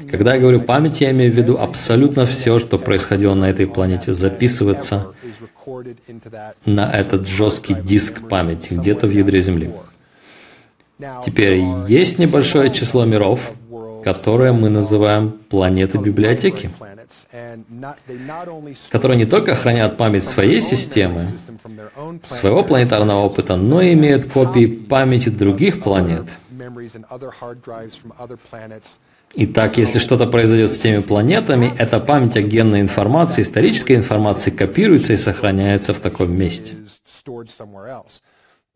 Когда 0.09 0.35
я 0.35 0.39
говорю 0.39 0.61
память, 0.61 1.01
я 1.01 1.11
имею 1.11 1.31
в 1.31 1.35
виду 1.35 1.57
абсолютно 1.57 2.25
все, 2.25 2.59
что 2.59 2.77
происходило 2.77 3.33
на 3.33 3.49
этой 3.49 3.67
планете, 3.67 4.13
записывается 4.13 5.13
на 6.65 6.91
этот 6.91 7.27
жесткий 7.27 7.73
диск 7.73 8.27
памяти, 8.27 8.73
где-то 8.73 9.07
в 9.07 9.11
ядре 9.11 9.41
Земли. 9.41 9.71
Теперь 11.25 11.61
есть 11.87 12.19
небольшое 12.19 12.71
число 12.71 13.03
миров, 13.03 13.51
которые 14.05 14.51
мы 14.51 14.69
называем 14.69 15.31
планеты 15.49 15.97
библиотеки 15.97 16.69
которые 18.91 19.17
не 19.17 19.25
только 19.25 19.55
хранят 19.55 19.97
память 19.97 20.23
своей 20.23 20.61
системы, 20.61 21.21
своего 22.23 22.63
планетарного 22.63 23.25
опыта, 23.25 23.55
но 23.55 23.81
и 23.81 23.93
имеют 23.93 24.31
копии 24.31 24.67
памяти 24.67 25.29
других 25.29 25.81
планет. 25.81 26.25
Итак, 29.37 29.77
если 29.77 29.99
что-то 29.99 30.27
произойдет 30.27 30.71
с 30.71 30.79
теми 30.79 30.99
планетами, 30.99 31.73
эта 31.79 31.99
память 31.99 32.37
о 32.37 32.43
генной 32.43 32.81
информации, 32.81 33.41
исторической 33.41 33.95
информации 33.95 34.51
копируется 34.51 35.13
и 35.13 35.17
сохраняется 35.17 35.95
в 35.95 35.99
таком 35.99 36.31
месте. 36.31 36.75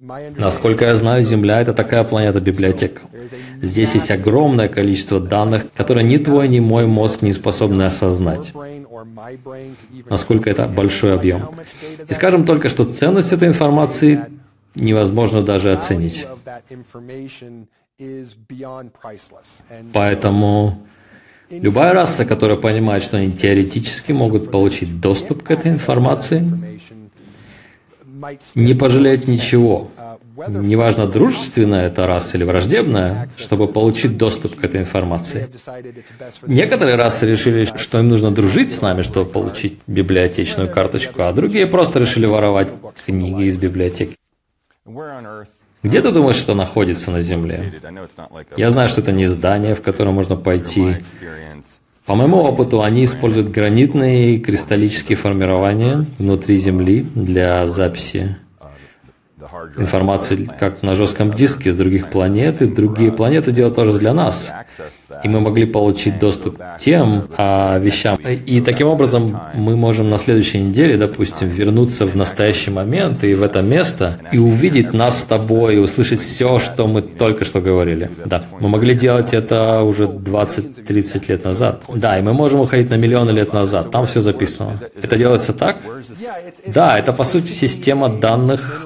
Насколько 0.02 0.86
я 0.86 0.96
знаю, 0.96 1.24
Земля— 1.24 1.60
это 1.62 1.74
такая 1.74 2.06
планета-библиотека. 2.06 3.02
Здесь 3.62 3.96
есть 3.96 4.10
огромное 4.12 4.70
количество 4.70 5.20
данных, 5.20 5.66
которые 5.76 6.06
ни 6.06 6.16
твой, 6.16 6.48
ни 6.48 6.62
мой 6.62 6.88
мозг 6.88 7.22
не 7.22 7.34
способны 7.34 7.84
осознать. 7.84 8.54
Насколько 10.10 10.50
это 10.50 10.68
большой 10.68 11.14
объем. 11.14 11.42
И 12.08 12.14
скажем 12.14 12.46
только, 12.46 12.70
что 12.70 12.86
ценность 12.86 13.34
этой 13.34 13.50
информации 13.50 14.22
невозможно 14.74 15.42
даже 15.42 15.74
оценить. 15.74 16.26
Поэтому 19.92 20.88
любая 21.50 21.94
раса, 21.94 22.24
которая 22.24 22.58
понимает, 22.58 23.04
что 23.04 23.18
они 23.18 23.32
теоретически 23.32 24.14
могут 24.14 24.50
получить 24.50 25.02
доступ 25.02 25.44
к 25.44 25.52
этой 25.52 25.72
информации, 25.72 26.46
не 28.56 28.74
пожалеет 28.74 29.28
ничего, 29.28 29.90
неважно, 30.48 31.08
дружественная 31.08 31.88
это 31.88 32.08
раса 32.08 32.38
или 32.38 32.44
враждебная, 32.44 33.30
чтобы 33.38 33.68
получить 33.68 34.18
доступ 34.18 34.56
к 34.56 34.64
этой 34.64 34.82
информации. 34.82 35.50
Некоторые 36.48 36.96
расы 36.96 37.26
решили, 37.28 37.66
что 37.66 38.00
им 38.00 38.10
нужно 38.10 38.32
дружить 38.32 38.74
с 38.74 38.82
нами, 38.82 39.02
чтобы 39.02 39.30
получить 39.30 39.80
библиотечную 39.88 40.70
карточку, 40.70 41.24
а 41.24 41.34
другие 41.34 41.68
просто 41.68 42.00
решили 42.00 42.26
воровать 42.26 42.70
книги 43.06 43.44
из 43.44 43.58
библиотеки. 43.58 44.16
Где 45.82 46.02
ты 46.02 46.12
думаешь, 46.12 46.36
что 46.36 46.56
находится 46.56 47.10
на 47.10 47.22
Земле? 47.22 47.74
Я 48.58 48.70
знаю, 48.72 48.90
что 48.90 49.00
это 49.02 49.14
не 49.14 49.28
здание, 49.28 49.76
в 49.76 49.82
которое 49.82 50.12
можно 50.12 50.36
пойти 50.36 50.98
по 52.10 52.16
моему 52.16 52.38
опыту, 52.38 52.82
они 52.82 53.04
используют 53.04 53.52
гранитные 53.52 54.40
кристаллические 54.40 55.16
формирования 55.16 56.08
внутри 56.18 56.56
Земли 56.56 57.06
для 57.14 57.68
записи 57.68 58.36
информацию 59.78 60.48
как 60.60 60.84
на 60.84 60.96
жестком 60.96 61.34
диске 61.34 61.72
с 61.72 61.76
других 61.76 62.10
планет, 62.10 62.62
и 62.62 62.66
другие 62.66 63.12
планеты 63.12 63.52
делают 63.52 63.76
тоже 63.76 63.98
для 64.00 64.14
нас. 64.14 64.52
И 65.24 65.28
мы 65.28 65.40
могли 65.40 65.66
получить 65.66 66.20
доступ 66.20 66.58
к 66.58 66.78
тем 66.80 67.28
а, 67.38 67.78
вещам. 67.80 68.18
И 68.18 68.62
таким 68.62 68.88
образом 68.88 69.40
мы 69.54 69.76
можем 69.76 70.10
на 70.10 70.18
следующей 70.18 70.62
неделе, 70.62 70.98
допустим, 70.98 71.50
вернуться 71.50 72.06
в 72.06 72.16
настоящий 72.16 72.72
момент 72.72 73.24
и 73.24 73.36
в 73.36 73.44
это 73.44 73.62
место, 73.62 74.20
и 74.32 74.38
увидеть 74.38 74.94
нас 74.94 75.22
с 75.22 75.24
тобой, 75.24 75.76
и 75.76 75.78
услышать 75.78 76.22
все, 76.22 76.60
что 76.60 76.88
мы 76.88 77.02
только 77.02 77.46
что 77.46 77.62
говорили. 77.62 78.10
Да, 78.26 78.44
мы 78.60 78.70
могли 78.70 78.94
делать 78.94 79.34
это 79.34 79.82
уже 79.82 80.06
20-30 80.06 81.26
лет 81.28 81.46
назад. 81.46 81.84
Да, 81.94 82.20
и 82.20 82.22
мы 82.22 82.34
можем 82.34 82.62
уходить 82.62 82.90
на 82.90 82.96
миллионы 82.96 83.32
лет 83.32 83.54
назад. 83.54 83.92
Там 83.92 84.06
все 84.06 84.22
записано. 84.22 84.78
Это 85.02 85.18
делается 85.18 85.54
так? 85.54 85.78
Да, 86.68 86.98
это 86.98 87.14
по 87.14 87.24
сути 87.24 87.52
система 87.52 88.10
данных, 88.10 88.86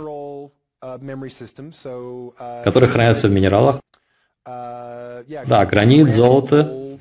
которые 2.64 2.90
хранятся 2.90 3.28
в 3.28 3.32
минералах. 3.32 3.80
Да, 4.46 5.66
гранит, 5.66 6.12
золото, 6.12 7.00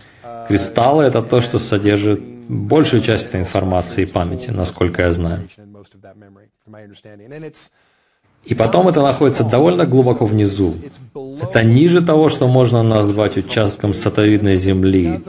кристаллы– 0.48 1.04
это 1.04 1.22
то, 1.22 1.40
что 1.40 1.58
содержит 1.58 2.20
большую 2.48 3.02
часть 3.02 3.28
этой 3.28 3.40
информации 3.40 4.02
и 4.02 4.06
памяти, 4.06 4.50
насколько 4.50 5.02
я 5.02 5.12
знаю. 5.12 5.48
И 8.44 8.54
потом 8.54 8.88
это 8.88 9.02
находится 9.02 9.44
довольно 9.44 9.86
глубоко 9.86 10.26
внизу. 10.26 10.74
Это 11.40 11.62
ниже 11.62 12.00
того, 12.00 12.28
что 12.28 12.48
можно 12.48 12.82
назвать 12.82 13.36
участком 13.36 13.94
сатовидной 13.94 14.56
земли. 14.56 15.20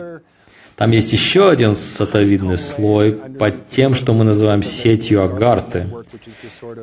Там 0.76 0.92
есть 0.92 1.14
еще 1.14 1.50
один 1.50 1.76
сатовидный 1.76 2.58
слой 2.58 3.14
под 3.40 3.70
тем, 3.70 3.94
что 3.94 4.14
мы 4.14 4.24
называем 4.24 4.64
сетью 4.64 5.24
Агарты, 5.24 5.88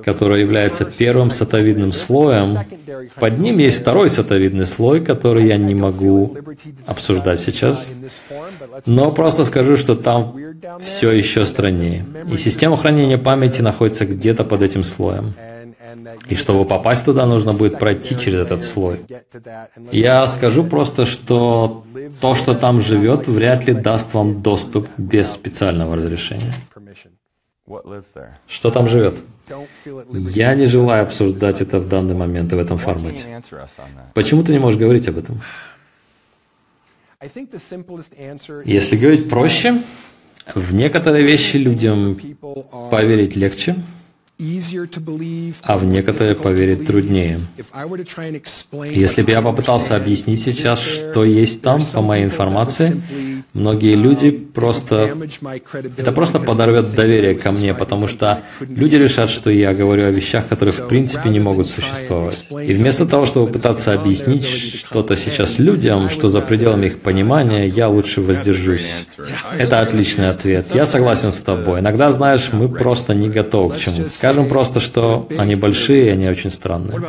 которая 0.05 0.41
является 0.41 0.85
первым 0.85 1.31
сатовидным 1.31 1.93
слоем. 1.93 2.59
Под 3.17 3.39
ним 3.39 3.59
есть 3.59 3.81
второй 3.81 4.11
сатовидный 4.11 4.67
слой, 4.67 5.05
который 5.05 5.47
я 5.47 5.57
не 5.57 5.75
могу 5.75 6.37
обсуждать 6.87 7.41
сейчас, 7.41 7.91
но 8.87 9.11
просто 9.11 9.45
скажу, 9.45 9.77
что 9.77 9.97
там 9.97 10.37
все 10.85 11.11
еще 11.11 11.45
страннее. 11.45 12.07
И 12.33 12.37
система 12.37 12.77
хранения 12.77 13.19
памяти 13.19 13.63
находится 13.63 14.07
где-то 14.07 14.45
под 14.45 14.63
этим 14.63 14.85
слоем. 14.85 15.35
И 16.29 16.35
чтобы 16.35 16.65
попасть 16.65 17.05
туда, 17.05 17.27
нужно 17.27 17.53
будет 17.53 17.79
пройти 17.79 18.17
через 18.19 18.41
этот 18.41 18.63
слой. 18.63 19.01
Я 19.93 20.27
скажу 20.27 20.65
просто, 20.65 21.07
что 21.07 21.85
то, 22.21 22.35
что 22.35 22.55
там 22.55 22.81
живет, 22.81 23.27
вряд 23.29 23.67
ли 23.67 23.75
даст 23.75 24.15
вам 24.15 24.43
доступ 24.43 24.89
без 24.97 25.31
специального 25.31 25.97
разрешения. 25.97 26.53
Что 28.47 28.71
там 28.71 28.89
живет? 28.89 29.15
Я 30.13 30.55
не 30.55 30.67
желаю 30.67 31.03
обсуждать 31.05 31.61
это 31.61 31.81
в 31.81 31.89
данный 31.89 32.15
момент 32.15 32.53
и 32.53 32.57
в 32.57 32.59
этом 32.59 32.79
формате. 32.79 33.43
Почему 34.15 34.43
ты 34.43 34.53
не 34.53 34.59
можешь 34.59 34.79
говорить 34.79 35.09
об 35.09 35.19
этом? 35.19 35.41
Если 38.65 38.97
говорить 38.97 39.29
проще, 39.29 39.83
в 40.55 40.75
некоторые 40.75 41.25
вещи 41.25 41.57
людям 41.57 42.19
поверить 42.91 43.37
легче, 43.37 43.77
а 45.63 45.79
в 45.79 45.85
некоторые 45.85 46.35
поверить 46.35 46.87
труднее. 46.87 47.41
Если 48.91 49.23
бы 49.23 49.31
я 49.31 49.43
попытался 49.43 49.97
объяснить 49.97 50.43
сейчас, 50.43 50.81
что 50.81 51.25
есть 51.25 51.63
там, 51.63 51.85
по 51.85 52.01
моей 52.01 52.25
информации, 52.25 53.01
многие 53.53 53.95
люди 53.95 54.31
просто... 54.31 55.15
Это 55.97 56.13
просто 56.13 56.39
подорвет 56.39 56.95
доверие 56.95 57.35
ко 57.35 57.51
мне, 57.51 57.75
потому 57.75 58.09
что 58.09 58.43
люди 58.61 58.97
решат, 58.97 59.31
что 59.31 59.51
я 59.51 59.75
говорю 59.75 60.07
о 60.07 60.11
вещах, 60.11 60.49
которые 60.49 60.73
в 60.73 60.89
принципе 60.89 61.29
не 61.29 61.41
могут 61.41 61.69
существовать. 61.69 62.47
И 62.51 62.73
вместо 62.73 63.07
того, 63.07 63.27
чтобы 63.27 63.53
пытаться 63.53 63.93
объяснить 63.93 64.47
что-то 64.47 65.17
сейчас 65.17 65.59
людям, 65.59 66.09
что 66.09 66.29
за 66.29 66.41
пределами 66.41 66.87
их 66.87 67.01
понимания, 67.01 67.67
я 67.67 67.89
лучше 67.89 68.23
воздержусь. 68.23 68.87
Это 69.59 69.81
отличный 69.81 70.31
ответ. 70.31 70.67
Я 70.75 70.87
согласен 70.87 71.33
с 71.33 71.43
тобой. 71.43 71.81
Иногда, 71.81 72.13
знаешь, 72.13 72.51
мы 72.53 72.69
просто 72.69 73.15
не 73.15 73.29
готовы 73.29 73.75
к 73.75 73.79
чему-то. 73.79 74.09
Скажем 74.31 74.49
просто, 74.49 74.79
что 74.79 75.27
они 75.39 75.57
большие, 75.57 76.07
и 76.07 76.09
они 76.11 76.29
очень 76.29 76.51
странные. 76.51 77.01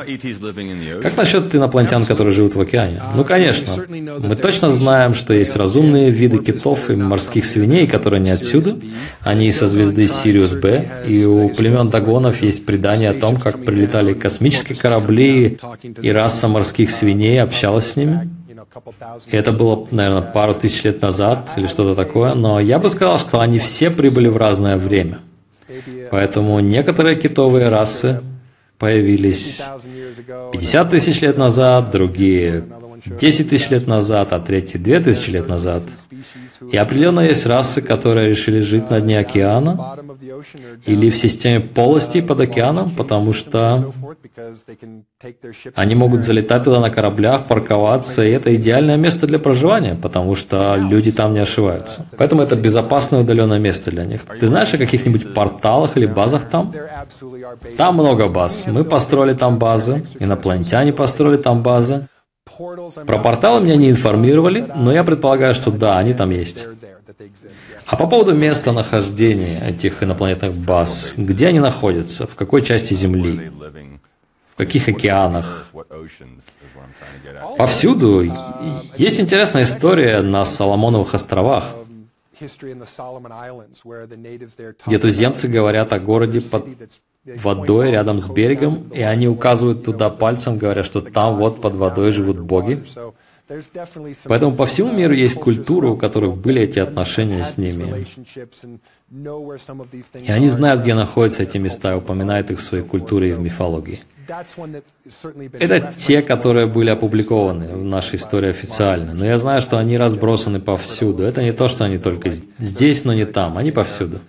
Как 1.03 1.15
насчет 1.17 1.53
инопланетян, 1.53 2.03
которые 2.03 2.33
живут 2.33 2.55
в 2.55 2.61
океане? 2.61 2.99
Ну, 3.15 3.23
конечно. 3.23 3.73
Мы 3.87 4.35
точно 4.35 4.71
знаем, 4.71 5.13
что 5.13 5.31
есть 5.31 5.55
разумные 5.55 6.09
виды 6.09 6.39
китов 6.39 6.89
и 6.89 6.95
морских 6.95 7.45
свиней, 7.45 7.85
которые 7.85 8.21
не 8.21 8.31
отсюда. 8.31 8.75
Они 9.21 9.51
со 9.51 9.67
звезды 9.67 10.07
Сириус 10.07 10.53
Б. 10.53 10.83
И 11.07 11.23
у 11.25 11.49
племен 11.49 11.91
Дагонов 11.91 12.41
есть 12.41 12.65
предание 12.65 13.11
о 13.11 13.13
том, 13.13 13.37
как 13.37 13.63
прилетали 13.63 14.15
космические 14.15 14.75
корабли, 14.75 15.59
и 16.01 16.11
раса 16.11 16.47
морских 16.47 16.89
свиней 16.89 17.39
общалась 17.39 17.91
с 17.91 17.95
ними. 17.97 18.31
И 19.27 19.35
это 19.35 19.51
было, 19.51 19.87
наверное, 19.91 20.23
пару 20.23 20.55
тысяч 20.55 20.83
лет 20.85 21.03
назад 21.03 21.49
или 21.55 21.67
что-то 21.67 21.93
такое, 21.93 22.33
но 22.33 22.59
я 22.59 22.79
бы 22.79 22.89
сказал, 22.89 23.19
что 23.19 23.39
они 23.39 23.59
все 23.59 23.91
прибыли 23.91 24.27
в 24.27 24.37
разное 24.37 24.77
время– 24.77 25.19
Поэтому 26.11 26.59
некоторые 26.59 27.15
китовые 27.15 27.69
расы 27.69 28.21
появились 28.77 29.61
50 30.51 30.89
тысяч 30.89 31.21
лет 31.21 31.37
назад, 31.37 31.91
другие 31.91 32.63
10 33.05 33.49
тысяч 33.49 33.69
лет 33.69 33.87
назад, 33.87 34.33
а 34.33 34.39
третьи 34.39 34.77
2 34.77 34.99
тысячи 34.99 35.29
лет 35.29 35.47
назад. 35.47 35.83
И 36.69 36.77
определенно 36.77 37.21
есть 37.21 37.45
расы, 37.45 37.81
которые 37.81 38.29
решили 38.29 38.61
жить 38.61 38.89
на 38.89 39.01
дне 39.01 39.19
океана 39.19 39.97
или 40.85 41.09
в 41.09 41.17
системе 41.17 41.59
полостей 41.59 42.21
под 42.21 42.39
океаном, 42.41 42.91
потому 42.91 43.33
что 43.33 43.91
они 45.75 45.95
могут 45.95 46.21
залетать 46.21 46.63
туда 46.63 46.79
на 46.79 46.89
кораблях, 46.89 47.45
парковаться, 47.45 48.23
и 48.23 48.29
это 48.29 48.55
идеальное 48.55 48.97
место 48.97 49.27
для 49.27 49.39
проживания, 49.39 49.95
потому 49.95 50.35
что 50.35 50.75
люди 50.77 51.11
там 51.11 51.33
не 51.33 51.39
ошиваются. 51.39 52.05
Поэтому 52.17 52.41
это 52.41 52.55
безопасное 52.55 53.21
удаленное 53.21 53.59
место 53.59 53.91
для 53.91 54.05
них. 54.05 54.21
Ты 54.39 54.47
знаешь 54.47 54.73
о 54.73 54.77
каких-нибудь 54.77 55.33
порталах 55.33 55.97
или 55.97 56.05
базах 56.05 56.49
там? 56.49 56.73
Там 57.77 57.95
много 57.95 58.27
баз. 58.27 58.65
Мы 58.67 58.83
построили 58.83 59.33
там 59.33 59.57
базы, 59.57 60.03
инопланетяне 60.19 60.93
построили 60.93 61.37
там 61.37 61.63
базы. 61.63 62.07
Про 63.05 63.19
порталы 63.19 63.61
меня 63.61 63.75
не 63.75 63.89
информировали, 63.89 64.65
но 64.75 64.91
я 64.91 65.03
предполагаю, 65.03 65.53
что 65.53 65.71
да, 65.71 65.97
они 65.97 66.13
там 66.13 66.29
есть. 66.29 66.67
А 67.85 67.97
по 67.97 68.07
поводу 68.07 68.33
местонахождения 68.33 69.61
этих 69.67 70.03
инопланетных 70.03 70.55
баз, 70.55 71.13
где 71.17 71.47
они 71.47 71.59
находятся, 71.59 72.25
в 72.27 72.35
какой 72.35 72.61
части 72.61 72.93
Земли, 72.93 73.51
в 74.53 74.57
каких 74.57 74.87
океанах? 74.87 75.67
Повсюду. 77.57 78.23
Есть 78.97 79.19
интересная 79.19 79.63
история 79.63 80.21
на 80.21 80.45
Соломоновых 80.45 81.13
островах, 81.13 81.75
где 84.87 84.99
туземцы 84.99 85.47
говорят 85.47 85.93
о 85.93 85.99
городе 85.99 86.41
под 86.41 86.65
водой 87.25 87.91
рядом 87.91 88.19
с 88.19 88.27
берегом, 88.27 88.89
и 88.93 89.01
они 89.01 89.27
указывают 89.27 89.83
туда 89.83 90.09
пальцем, 90.09 90.57
говоря, 90.57 90.83
что 90.83 91.01
там 91.01 91.37
вот 91.37 91.61
под 91.61 91.75
водой 91.75 92.11
живут 92.11 92.39
боги. 92.39 92.83
Поэтому 94.25 94.55
по 94.55 94.65
всему 94.65 94.93
миру 94.93 95.13
есть 95.13 95.35
культуры, 95.35 95.89
у 95.89 95.97
которых 95.97 96.37
были 96.37 96.61
эти 96.61 96.79
отношения 96.79 97.43
с 97.43 97.57
ними. 97.57 98.05
И 100.25 100.31
они 100.31 100.47
знают, 100.47 100.81
где 100.81 100.95
находятся 100.95 101.43
эти 101.43 101.57
места, 101.57 101.93
и 101.93 101.97
упоминают 101.97 102.49
их 102.49 102.59
в 102.59 102.63
своей 102.63 102.83
культуре 102.83 103.29
и 103.29 103.33
в 103.33 103.41
мифологии. 103.41 103.99
Это 105.59 105.93
те, 105.97 106.21
которые 106.21 106.67
были 106.67 106.89
опубликованы 106.89 107.67
в 107.75 107.83
нашей 107.83 108.15
истории 108.15 108.49
официально. 108.49 109.13
Но 109.13 109.25
я 109.25 109.37
знаю, 109.37 109.61
что 109.61 109.77
они 109.77 109.97
разбросаны 109.97 110.61
повсюду. 110.61 111.23
Это 111.23 111.43
не 111.43 111.51
то, 111.51 111.67
что 111.67 111.83
они 111.83 111.97
только 111.97 112.31
здесь, 112.57 113.03
но 113.03 113.13
не 113.13 113.25
там. 113.25 113.57
Они 113.57 113.71
повсюду. 113.71 114.21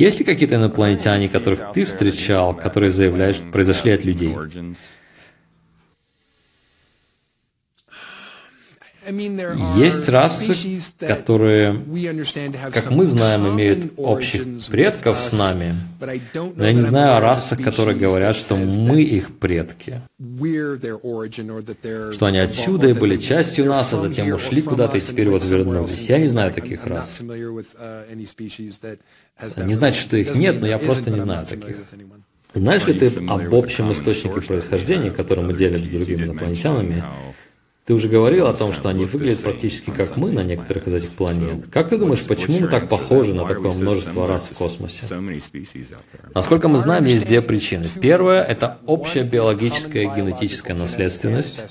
Есть 0.00 0.18
ли 0.18 0.24
какие-то 0.24 0.54
инопланетяне, 0.54 1.28
которых 1.28 1.72
ты 1.74 1.84
встречал, 1.84 2.54
которые 2.56 2.90
заявляют, 2.90 3.36
что 3.36 3.44
произошли 3.52 3.90
от 3.90 4.02
людей? 4.02 4.34
Есть 9.76 10.08
расы, 10.08 10.54
которые, 11.00 11.82
как 12.72 12.90
мы 12.90 13.06
знаем, 13.06 13.48
имеют 13.54 13.94
общих 13.96 14.44
предков 14.68 15.22
с 15.22 15.32
нами, 15.32 15.74
но 16.56 16.64
я 16.64 16.72
не 16.72 16.82
знаю 16.82 17.16
о 17.16 17.20
расах, 17.20 17.62
которые 17.62 17.96
говорят, 17.96 18.36
что 18.36 18.56
мы 18.56 19.02
их 19.02 19.38
предки, 19.38 20.02
что 22.12 22.26
они 22.26 22.38
отсюда 22.38 22.88
и 22.88 22.92
были 22.92 23.16
частью 23.16 23.66
нас, 23.66 23.92
а 23.92 24.00
затем 24.00 24.32
ушли 24.32 24.62
куда-то 24.62 24.98
и 24.98 25.00
теперь 25.00 25.28
вот 25.30 25.44
вернулись. 25.44 26.08
Я 26.08 26.18
не 26.18 26.28
знаю 26.28 26.52
таких 26.52 26.86
рас. 26.86 27.20
Не 29.64 29.74
значит, 29.74 30.00
что 30.02 30.16
их 30.16 30.34
нет, 30.34 30.60
но 30.60 30.66
я 30.66 30.78
просто 30.78 31.10
не 31.10 31.20
знаю 31.20 31.46
таких. 31.46 31.76
Знаешь 32.52 32.84
ли 32.86 32.94
ты 32.94 33.06
об 33.28 33.54
общем 33.54 33.92
источнике 33.92 34.40
происхождения, 34.40 35.10
который 35.10 35.44
мы 35.44 35.54
делим 35.54 35.84
с 35.84 35.88
другими 35.88 36.24
инопланетянами, 36.24 37.04
Ты 37.86 37.94
уже 37.94 38.08
говорил 38.08 38.46
о 38.46 38.52
том, 38.52 38.72
что 38.72 38.88
они 38.88 39.04
выглядят 39.04 39.42
практически 39.42 39.90
как 39.90 40.16
мы 40.16 40.30
на 40.30 40.44
некоторых 40.44 40.86
из 40.86 40.94
этих 40.94 41.10
планет. 41.10 41.66
Как 41.72 41.88
ты 41.88 41.98
думаешь, 41.98 42.24
почему 42.24 42.60
мы 42.60 42.68
так 42.68 42.88
похожи 42.88 43.34
на 43.34 43.46
такое 43.46 43.72
множество 43.72 44.28
рас 44.28 44.48
в 44.50 44.56
космосе? 44.56 45.06
Насколько 46.34 46.68
мы 46.68 46.78
знаем, 46.78 47.04
есть 47.06 47.26
две 47.26 47.42
причины. 47.42 47.88
Первая– 48.00 48.42
это 48.48 48.78
общая 48.86 49.24
биологическая 49.24 50.02
и 50.04 50.06
генетическая 50.06 50.74
наследственность. 50.74 51.64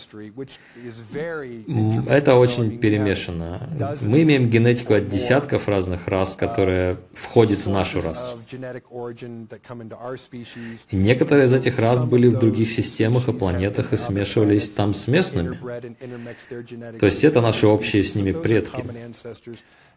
Это 2.08 2.36
очень 2.36 2.80
перемешано. 2.80 3.70
Мы 4.02 4.24
имеем 4.24 4.50
генетику 4.50 4.96
от 4.96 5.10
десятков 5.10 5.68
разных 5.68 6.08
рас, 6.08 6.36
которые 6.36 6.98
входят 7.14 7.60
в 7.60 7.70
нашу 7.70 8.02
расу. 8.02 8.38
И 10.90 10.96
некоторые 10.96 11.46
из 11.46 11.54
этих 11.54 11.80
рас 11.80 12.04
были 12.04 12.28
в 12.28 12.40
других 12.40 12.72
системах 12.72 13.28
и 13.30 13.34
планетах 13.34 13.94
и 13.94 13.98
смешивались 13.98 14.70
там 14.70 14.94
с 14.94 15.08
местными. 15.08 15.58
То 17.00 17.06
есть 17.06 17.24
это 17.24 17.42
наши 17.42 17.68
общие 17.68 18.04
с 18.04 18.16
ними 18.16 18.32
предки. 18.32 18.84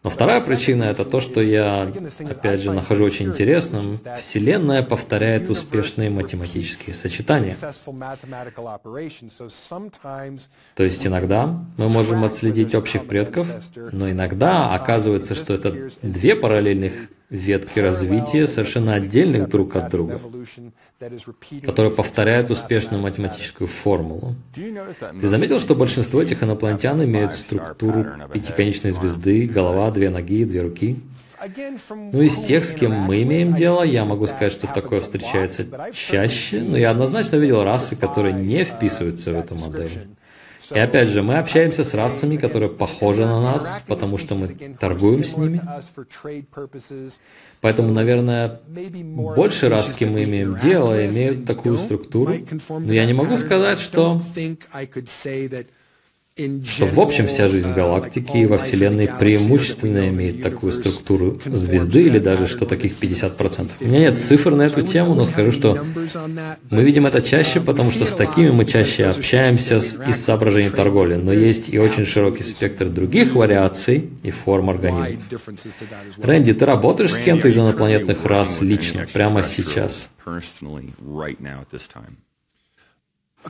Но 0.03 0.09
вторая 0.09 0.41
причина 0.41 0.83
это 0.83 1.05
то, 1.05 1.21
что 1.21 1.41
я, 1.41 1.89
опять 2.29 2.59
же, 2.59 2.73
нахожу 2.73 3.05
очень 3.05 3.27
интересным. 3.27 3.97
Вселенная 4.19 4.83
повторяет 4.83 5.49
успешные 5.49 6.09
математические 6.09 6.93
сочетания. 6.93 7.55
То 10.75 10.83
есть 10.83 11.07
иногда 11.07 11.65
мы 11.77 11.89
можем 11.89 12.25
отследить 12.25 12.75
общих 12.75 13.07
предков, 13.07 13.47
но 13.93 14.09
иногда 14.11 14.73
оказывается, 14.75 15.35
что 15.35 15.53
это 15.53 15.89
две 16.01 16.35
параллельных 16.35 16.93
ветки 17.29 17.79
развития 17.79 18.47
совершенно 18.47 18.93
отдельных 18.93 19.49
друг 19.49 19.75
от 19.75 19.89
друга, 19.89 20.19
которые 21.63 21.93
повторяют 21.93 22.51
успешную 22.51 23.01
математическую 23.01 23.67
формулу. 23.67 24.35
Ты 24.53 25.27
заметил, 25.27 25.59
что 25.59 25.75
большинство 25.75 26.21
этих 26.21 26.43
инопланетян 26.43 27.03
имеют 27.03 27.33
структуру 27.33 28.05
пятиконечной 28.33 28.91
звезды, 28.91 29.47
голова, 29.47 29.91
две 29.91 30.09
ноги, 30.09 30.45
две 30.45 30.61
руки? 30.61 30.97
Ну, 31.89 32.21
из 32.21 32.39
тех, 32.39 32.63
с 32.63 32.73
кем 32.73 32.93
мы 32.93 33.21
имеем 33.23 33.53
дело, 33.53 33.83
я 33.83 34.05
могу 34.05 34.27
сказать, 34.27 34.53
что 34.53 34.67
такое 34.67 35.01
встречается 35.01 35.65
чаще, 35.91 36.61
но 36.61 36.77
я 36.77 36.91
однозначно 36.91 37.35
видел 37.35 37.63
расы, 37.63 37.97
которые 37.97 38.33
не 38.33 38.63
вписываются 38.63 39.31
в 39.31 39.37
эту 39.37 39.55
модель. 39.55 39.89
И 40.71 40.79
опять 40.79 41.09
же, 41.09 41.21
мы 41.23 41.35
общаемся 41.35 41.83
с 41.83 41.93
расами, 41.93 42.37
которые 42.37 42.69
похожи 42.69 43.25
на 43.25 43.41
нас, 43.41 43.83
потому 43.87 44.17
что 44.17 44.35
мы 44.35 44.47
торгуем 44.79 45.23
с 45.23 45.35
ними. 45.37 45.61
Поэтому, 47.61 47.91
наверное, 47.91 48.61
больше 48.67 49.69
раз, 49.69 49.93
с 49.93 49.97
кем 49.97 50.13
мы 50.13 50.23
имеем 50.23 50.57
дело, 50.59 51.05
имеют 51.07 51.45
такую 51.45 51.77
структуру. 51.77 52.33
Но 52.69 52.93
я 52.93 53.05
не 53.05 53.13
могу 53.13 53.37
сказать, 53.37 53.79
что 53.79 54.21
что 56.35 56.87
в 56.87 56.99
общем 56.99 57.27
вся 57.27 57.47
жизнь 57.47 57.73
галактики 57.73 58.37
и 58.37 58.45
во 58.47 58.57
Вселенной 58.57 59.07
преимущественно 59.19 60.09
имеет 60.09 60.41
такую 60.41 60.73
структуру 60.73 61.39
звезды 61.45 62.01
или 62.01 62.17
даже 62.17 62.47
что 62.47 62.65
таких 62.65 62.93
50%. 62.99 63.69
У 63.79 63.85
меня 63.85 63.99
нет 63.99 64.19
цифр 64.19 64.55
на 64.55 64.63
эту 64.63 64.81
тему, 64.81 65.13
но 65.13 65.25
скажу, 65.25 65.51
что 65.51 65.85
мы 66.71 66.83
видим 66.83 67.05
это 67.05 67.21
чаще, 67.21 67.61
потому 67.61 67.91
что 67.91 68.07
с 68.07 68.13
такими 68.13 68.49
мы 68.49 68.65
чаще 68.65 69.05
общаемся 69.05 69.77
из 69.77 70.23
соображений 70.23 70.71
торговли, 70.71 71.15
но 71.15 71.31
есть 71.31 71.69
и 71.69 71.77
очень 71.77 72.05
широкий 72.05 72.43
спектр 72.43 72.89
других 72.89 73.35
вариаций 73.35 74.09
и 74.23 74.31
форм 74.31 74.71
организмов. 74.71 75.21
Рэнди, 76.17 76.53
ты 76.53 76.65
работаешь 76.65 77.13
с 77.13 77.17
кем-то 77.19 77.47
из 77.47 77.57
инопланетных 77.59 78.25
рас 78.25 78.59
лично, 78.59 79.05
прямо 79.13 79.43
сейчас? 79.43 80.09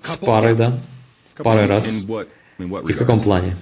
С 0.02 0.18
парой, 0.18 0.56
да? 0.56 0.78
Парой 1.38 1.68
раз. 1.68 1.88
И 2.60 2.94
в 2.94 2.98
каком 2.98 3.20
плане? 3.20 3.56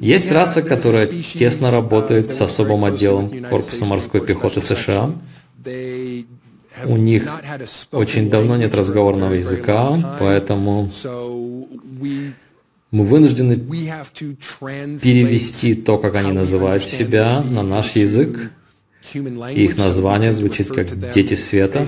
Есть 0.00 0.32
раса, 0.32 0.62
которая 0.62 1.06
тесно 1.06 1.70
работает 1.70 2.30
с 2.30 2.40
особым 2.40 2.84
отделом 2.84 3.44
Корпуса 3.44 3.84
морской 3.84 4.20
пехоты 4.24 4.60
США. 4.60 5.12
У 6.86 6.96
них 6.96 7.28
очень 7.92 8.30
давно 8.30 8.56
нет 8.56 8.74
разговорного 8.74 9.32
языка, 9.34 10.16
поэтому 10.20 10.90
мы 12.90 13.04
вынуждены 13.04 13.56
перевести 15.02 15.74
то, 15.74 15.98
как 15.98 16.14
они 16.14 16.32
называют 16.32 16.84
себя, 16.84 17.42
на 17.42 17.62
наш 17.62 17.96
язык. 17.96 18.50
Их 19.54 19.76
название 19.76 20.32
звучит 20.32 20.68
как 20.68 21.12
«Дети 21.12 21.34
света». 21.34 21.86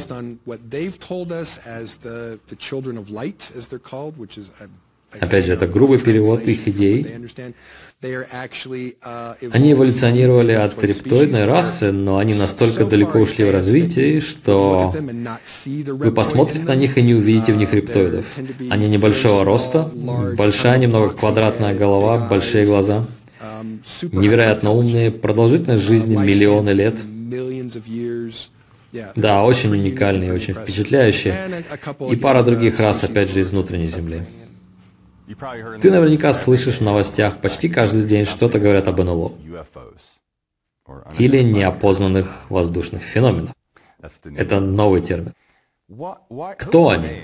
Опять 5.18 5.46
же, 5.46 5.52
это 5.52 5.66
грубый 5.66 5.98
перевод 5.98 6.42
их 6.42 6.68
идей. 6.68 7.06
Они 9.52 9.72
эволюционировали 9.72 10.52
от 10.52 10.82
рептоидной 10.82 11.44
расы, 11.44 11.92
но 11.92 12.16
они 12.16 12.32
настолько 12.32 12.86
далеко 12.86 13.18
ушли 13.18 13.44
в 13.44 13.50
развитии, 13.50 14.20
что 14.20 14.94
вы 15.66 16.10
посмотрите 16.10 16.64
на 16.66 16.76
них 16.76 16.96
и 16.96 17.02
не 17.02 17.14
увидите 17.14 17.52
в 17.52 17.58
них 17.58 17.74
рептоидов. 17.74 18.24
Они 18.70 18.88
небольшого 18.88 19.44
роста, 19.44 19.90
большая 20.36 20.78
немного 20.78 21.10
квадратная 21.10 21.74
голова, 21.74 22.26
большие 22.30 22.64
глаза, 22.64 23.06
невероятно 24.12 24.70
умные, 24.72 25.10
продолжительность 25.10 25.84
жизни 25.84 26.16
миллионы 26.16 26.70
лет. 26.70 26.94
Да, 29.14 29.44
очень 29.44 29.70
уникальные, 29.72 30.32
очень 30.32 30.54
впечатляющие. 30.54 31.34
И 32.10 32.16
пара 32.16 32.42
других 32.42 32.80
рас, 32.80 33.04
опять 33.04 33.30
же, 33.30 33.40
из 33.40 33.50
внутренней 33.50 33.88
Земли. 33.88 34.22
Ты 35.80 35.90
наверняка 35.90 36.34
слышишь 36.34 36.76
в 36.76 36.80
новостях 36.80 37.38
почти 37.38 37.68
каждый 37.68 38.04
день 38.04 38.24
что-то 38.24 38.58
говорят 38.58 38.88
об 38.88 39.00
НЛО 39.00 39.32
или 41.18 41.42
неопознанных 41.42 42.50
воздушных 42.50 43.02
феноменах. 43.02 43.52
Это 44.36 44.60
новый 44.60 45.00
термин. 45.00 45.32
Кто 46.58 46.90
они? 46.90 47.22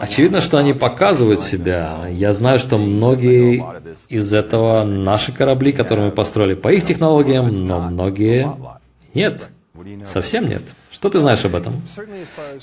Очевидно, 0.00 0.40
что 0.40 0.58
они 0.58 0.72
показывают 0.72 1.40
себя. 1.40 2.06
Я 2.08 2.32
знаю, 2.32 2.58
что 2.58 2.78
многие 2.78 3.64
из 4.08 4.32
этого 4.32 4.84
наши 4.84 5.32
корабли, 5.32 5.72
которые 5.72 6.06
мы 6.06 6.12
построили 6.12 6.54
по 6.54 6.72
их 6.72 6.84
технологиям, 6.84 7.64
но 7.64 7.80
многие 7.80 8.52
нет. 9.14 9.50
Совсем 10.04 10.48
нет. 10.48 10.62
Что 10.96 11.10
ты 11.10 11.18
знаешь 11.18 11.44
об 11.44 11.54
этом? 11.54 11.82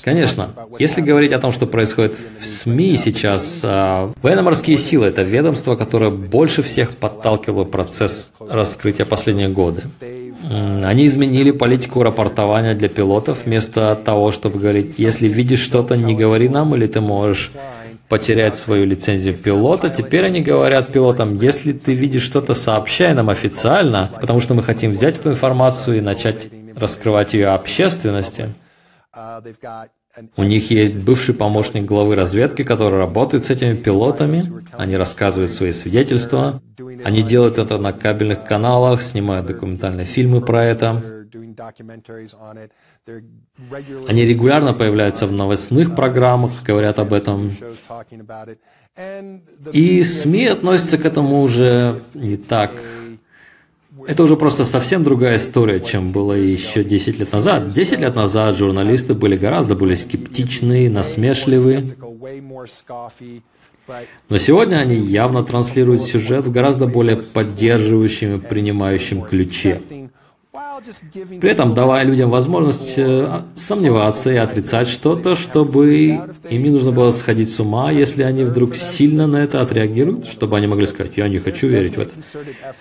Конечно, 0.01 0.49
если 0.79 1.01
говорить 1.01 1.33
о 1.33 1.39
том, 1.39 1.51
что 1.51 1.67
происходит 1.67 2.15
в 2.41 2.45
СМИ 2.47 2.95
сейчас, 2.95 3.61
а, 3.63 4.11
военно-морские 4.23 4.79
силы– 4.79 5.05
это 5.07 5.21
ведомство, 5.21 5.75
которое 5.75 6.09
больше 6.09 6.63
всех 6.63 6.97
подталкивало 6.97 7.63
процесс 7.63 8.31
раскрытия 8.39 9.05
последние 9.05 9.49
годы. 9.49 9.83
Они 10.83 11.05
изменили 11.05 11.51
политику 11.51 12.01
рапортования 12.01 12.73
для 12.73 12.89
пилотов, 12.89 13.45
вместо 13.45 13.95
того, 14.03 14.31
чтобы 14.31 14.57
говорить, 14.57 14.95
если 14.97 15.27
видишь 15.27 15.61
что-то, 15.61 15.95
не 15.95 16.15
говори 16.15 16.49
нам, 16.49 16.75
или 16.75 16.87
ты 16.87 17.01
можешь 17.01 17.51
потерять 18.09 18.55
свою 18.55 18.85
лицензию 18.85 19.35
пилота. 19.35 19.91
Теперь 19.91 20.25
они 20.25 20.41
говорят 20.41 20.91
пилотам, 20.91 21.35
если 21.35 21.71
ты 21.71 21.93
видишь 21.93 22.23
что-то, 22.23 22.55
сообщай 22.55 23.13
нам 23.13 23.29
официально, 23.29 24.11
потому 24.19 24.41
что 24.41 24.55
мы 24.55 24.63
хотим 24.63 24.93
взять 24.93 25.19
эту 25.19 25.29
информацию 25.29 25.97
и 25.97 26.01
начать 26.01 26.47
раскрывать 26.75 27.33
ее 27.33 27.47
общественности. 27.47 28.53
У 30.38 30.43
них 30.43 30.69
есть 30.69 31.03
бывший 31.05 31.33
помощник 31.33 31.86
главы 31.86 32.15
разведки, 32.15 32.63
который 32.63 32.99
работает 32.99 33.45
с 33.45 33.49
этими 33.49 33.73
пилотами. 33.73 34.43
Они 34.73 34.95
рассказывают 34.95 35.51
свои 35.51 35.71
свидетельства. 35.71 36.62
Они 37.03 37.23
делают 37.23 37.57
это 37.57 37.79
на 37.79 37.93
кабельных 37.93 38.45
каналах, 38.45 39.01
снимают 39.01 39.47
документальные 39.47 40.05
фильмы 40.05 40.41
про 40.41 40.65
это. 40.65 41.01
Они 44.07 44.25
регулярно 44.25 44.73
появляются 44.73 45.25
в 45.25 45.31
новостных 45.31 45.95
программах, 45.95 46.51
говорят 46.63 46.99
об 46.99 47.12
этом. 47.13 47.51
И 49.71 50.03
СМИ 50.03 50.45
относятся 50.45 50.99
к 50.99 51.05
этому 51.05 51.41
уже 51.41 52.01
не 52.13 52.38
так 52.38 52.71
это 54.07 54.23
уже 54.23 54.35
просто 54.35 54.65
совсем 54.65 55.03
другая 55.03 55.37
история, 55.37 55.79
чем 55.79 56.11
было 56.11 56.33
еще 56.33 56.83
10 56.83 57.19
лет 57.19 57.31
назад. 57.31 57.69
10 57.69 57.99
лет 57.99 58.15
назад 58.15 58.57
журналисты 58.57 59.13
были 59.13 59.37
гораздо 59.37 59.75
более 59.75 59.97
скептичны, 59.97 60.89
насмешливы. 60.89 61.95
Но 64.29 64.37
сегодня 64.37 64.77
они 64.77 64.95
явно 64.95 65.43
транслируют 65.43 66.03
сюжет 66.03 66.45
в 66.45 66.51
гораздо 66.51 66.87
более 66.87 67.17
поддерживающем 67.17 68.37
и 68.37 68.39
принимающем 68.39 69.21
ключе. 69.21 69.81
При 71.39 71.49
этом 71.49 71.73
давая 71.73 72.03
людям 72.03 72.29
возможность 72.29 72.93
э, 72.97 73.41
сомневаться 73.55 74.31
и 74.31 74.36
отрицать 74.36 74.88
что-то, 74.88 75.36
чтобы 75.36 76.19
им 76.49 76.63
не 76.63 76.69
нужно 76.69 76.91
было 76.91 77.11
сходить 77.11 77.53
с 77.53 77.59
ума, 77.59 77.91
если 77.91 78.23
они 78.23 78.43
вдруг 78.43 78.75
сильно 78.75 79.27
на 79.27 79.38
это 79.38 79.61
отреагируют, 79.61 80.25
чтобы 80.27 80.57
они 80.57 80.67
могли 80.67 80.88
сказать, 80.88 81.13
я 81.15 81.27
не 81.27 81.39
хочу 81.39 81.67
верить 81.67 81.97
в 81.97 82.01
это. 82.01 82.11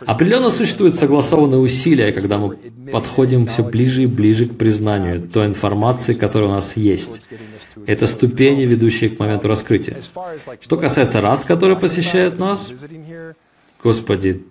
Определенно 0.07 0.51
существуют 0.51 0.97
согласованные 0.97 1.61
усилия, 1.61 2.13
когда 2.13 2.39
мы 2.39 2.57
подходим 2.91 3.47
все 3.47 3.63
ближе 3.63 4.05
и 4.05 4.07
ближе 4.07 4.47
к 4.47 4.57
признанию 4.57 5.23
той 5.23 5.47
информации, 5.47 6.15
которая 6.15 6.49
у 6.51 6.53
нас 6.53 6.77
есть. 6.77 7.23
Это 7.87 8.07
ступени, 8.07 8.63
ведущие 8.63 9.11
к 9.11 9.19
моменту 9.19 9.49
раскрытия. 9.49 9.97
Что 10.61 10.77
касается 10.77 11.21
рас, 11.21 11.45
которые 11.45 11.77
посещают 11.77 12.39
нас, 12.39 12.73
Господи, 13.83 14.45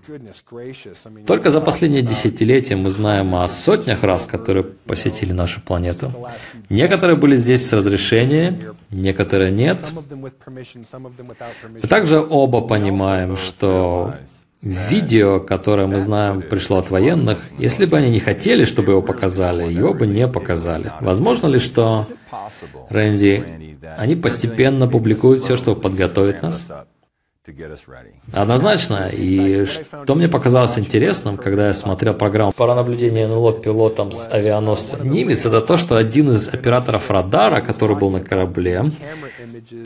только 1.26 1.52
за 1.52 1.62
последние 1.62 2.02
десятилетия 2.02 2.76
мы 2.76 2.92
знаем 2.92 3.34
о 3.36 3.48
сотнях 3.48 4.04
раз, 4.04 4.26
которые 4.26 4.64
посетили 4.64 5.32
нашу 5.32 5.62
планету. 5.62 6.12
Некоторые 6.70 7.16
были 7.16 7.38
здесь 7.38 7.68
с 7.68 7.72
разрешения, 7.72 8.60
некоторые 8.90 9.52
нет. 9.52 9.78
Мы 10.12 11.88
также 11.88 12.20
оба 12.20 12.62
понимаем, 12.62 13.38
что 13.38 14.16
видео, 14.62 15.40
которое 15.40 15.88
мы 15.88 16.02
знаем, 16.02 16.42
пришло 16.42 16.78
от 16.78 16.90
военных, 16.90 17.40
если 17.58 17.86
бы 17.86 17.98
они 17.98 18.12
не 18.12 18.20
хотели, 18.20 18.66
чтобы 18.66 18.92
его 18.92 19.02
показали, 19.02 19.72
его 19.72 19.94
бы 19.94 20.08
не 20.08 20.28
показали. 20.28 20.92
Возможно 21.00 21.48
ли, 21.48 21.60
что, 21.60 22.06
Рэнди, 22.90 23.78
они 23.98 24.16
постепенно 24.16 24.88
публикуют 24.88 25.42
все, 25.42 25.56
чтобы 25.56 25.80
подготовить 25.80 26.42
нас? 26.44 26.68
Однозначно. 28.34 29.10
И 29.12 29.66
что 29.66 30.14
мне 30.14 30.28
показалось 30.28 30.78
интересным, 30.78 31.38
когда 31.38 31.70
я 31.70 31.74
смотрел 31.74 32.14
программу 32.14 32.52
по 32.52 32.76
наблюдению 32.76 33.30
НЛО 33.30 33.54
пилотом 33.54 34.12
с 34.12 34.28
авианосца 34.32 35.00
Нимец, 35.04 35.44
это 35.46 35.62
то, 35.62 35.78
что 35.78 35.96
один 35.96 36.32
из 36.32 36.48
операторов 36.50 37.10
радара, 37.10 37.62
который 37.62 37.96
был 37.96 38.12
на 38.12 38.22
корабле 38.22 38.92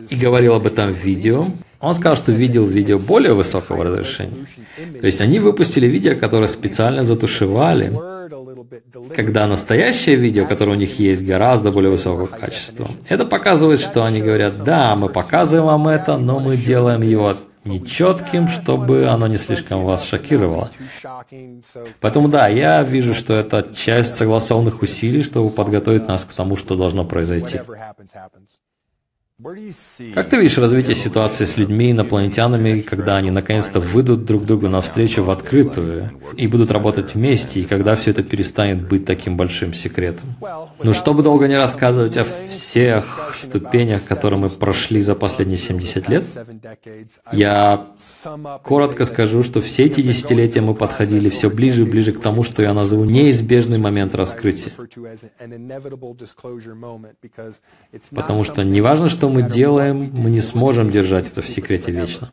и 0.10 0.16
говорил 0.18 0.56
об 0.56 0.68
этом 0.68 0.92
в 0.92 0.98
видео, 0.98 1.48
он 1.80 1.96
сказал, 1.96 2.18
что 2.18 2.34
видел 2.34 2.66
видео 2.66 3.00
более 3.00 3.34
высокого 3.34 3.86
разрешения. 3.86 4.46
То 5.00 5.06
есть 5.06 5.22
они 5.22 5.40
выпустили 5.40 5.88
видео, 5.88 6.16
которое 6.16 6.50
специально 6.50 7.06
затушевали, 7.06 7.94
когда 9.16 9.48
настоящее 9.48 10.16
видео, 10.16 10.46
которое 10.46 10.72
у 10.72 10.80
них 10.80 11.00
есть, 11.00 11.26
гораздо 11.26 11.72
более 11.72 11.92
высокого 11.92 12.28
качества. 12.28 12.88
Это 13.10 13.26
показывает, 13.26 13.80
что 13.80 14.04
они 14.04 14.22
говорят, 14.22 14.64
да, 14.64 14.96
мы 14.96 15.10
показываем 15.10 15.66
вам 15.66 15.88
это, 15.88 16.18
но 16.18 16.40
мы 16.40 16.58
делаем 16.58 17.02
его 17.02 17.34
нечетким, 17.66 18.48
чтобы 18.48 19.08
оно 19.08 19.28
не 19.28 19.38
слишком 19.38 19.84
вас 19.84 20.06
шокировало. 20.06 20.72
Поэтому 22.00 22.28
да, 22.28 22.48
я 22.48 22.84
вижу, 22.84 23.14
что 23.14 23.34
это 23.34 23.68
часть 23.74 24.16
согласованных 24.16 24.82
усилий, 24.82 25.24
чтобы 25.24 25.50
подготовить 25.50 26.08
нас 26.08 26.26
к 26.26 26.34
тому, 26.34 26.56
что 26.58 26.76
должно 26.76 27.06
произойти. 27.06 27.62
Как 30.14 30.30
ты 30.30 30.38
видишь 30.38 30.58
развитие 30.58 30.96
ситуации 30.96 31.44
с 31.44 31.58
людьми, 31.58 31.92
инопланетянами, 31.92 32.80
когда 32.80 33.18
они 33.18 33.32
наконец-то 33.32 33.82
выйдут 33.82 34.24
друг 34.24 34.46
другу 34.46 34.70
навстречу 34.70 35.26
в 35.26 35.30
открытую 35.30 36.10
и 36.38 36.48
будут 36.48 36.72
работать 36.72 37.16
вместе, 37.16 37.60
и 37.60 37.66
когда 37.66 37.98
все 37.98 38.12
это 38.12 38.24
перестанет 38.24 38.88
быть 38.88 39.04
таким 39.04 39.36
большим 39.36 39.74
секретом? 39.74 40.38
Ну, 40.82 40.94
чтобы 40.94 41.22
долго 41.22 41.50
не 41.50 41.58
рассказывать 41.58 42.16
о 42.16 42.26
всех 42.50 43.34
ступенях, 43.36 44.06
которые 44.06 44.40
мы 44.40 44.50
прошли 44.50 45.02
за 45.02 45.16
последние 45.16 45.58
70 45.58 46.08
лет, 46.08 46.24
я 47.34 47.88
коротко 48.64 49.04
скажу, 49.04 49.44
что 49.44 49.60
все 49.60 49.84
эти 49.84 50.00
десятилетия 50.02 50.62
мы 50.62 50.76
подходили 50.76 51.30
все 51.30 51.50
ближе 51.50 51.82
и 51.82 51.86
ближе 51.86 52.14
к 52.14 52.22
тому, 52.22 52.44
что 52.44 52.62
я 52.62 52.74
назову 52.74 53.04
неизбежный 53.04 53.80
момент 53.80 54.16
раскрытия. 54.16 54.72
Потому 58.12 58.46
что 58.46 58.64
не 58.64 58.80
важно, 58.80 59.10
что 59.10 59.25
что 59.26 59.34
мы 59.34 59.42
делаем, 59.42 60.12
мы 60.14 60.30
не 60.30 60.42
сможем 60.42 60.92
держать 60.92 61.32
это 61.32 61.42
в 61.42 61.50
секрете 61.50 61.92
вечно. 61.92 62.32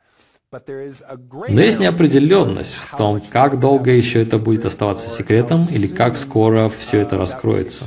Но 0.51 1.61
есть 1.63 1.81
неопределенность 1.81 2.75
в 2.75 2.97
том, 2.99 3.23
как 3.31 3.59
долго 3.59 3.91
еще 3.91 4.21
это 4.21 4.37
будет 4.37 4.67
оставаться 4.67 5.09
секретом 5.09 5.67
или 5.71 5.87
как 5.87 6.19
скоро 6.19 6.69
все 6.69 6.99
это 6.99 7.17
раскроется. 7.17 7.85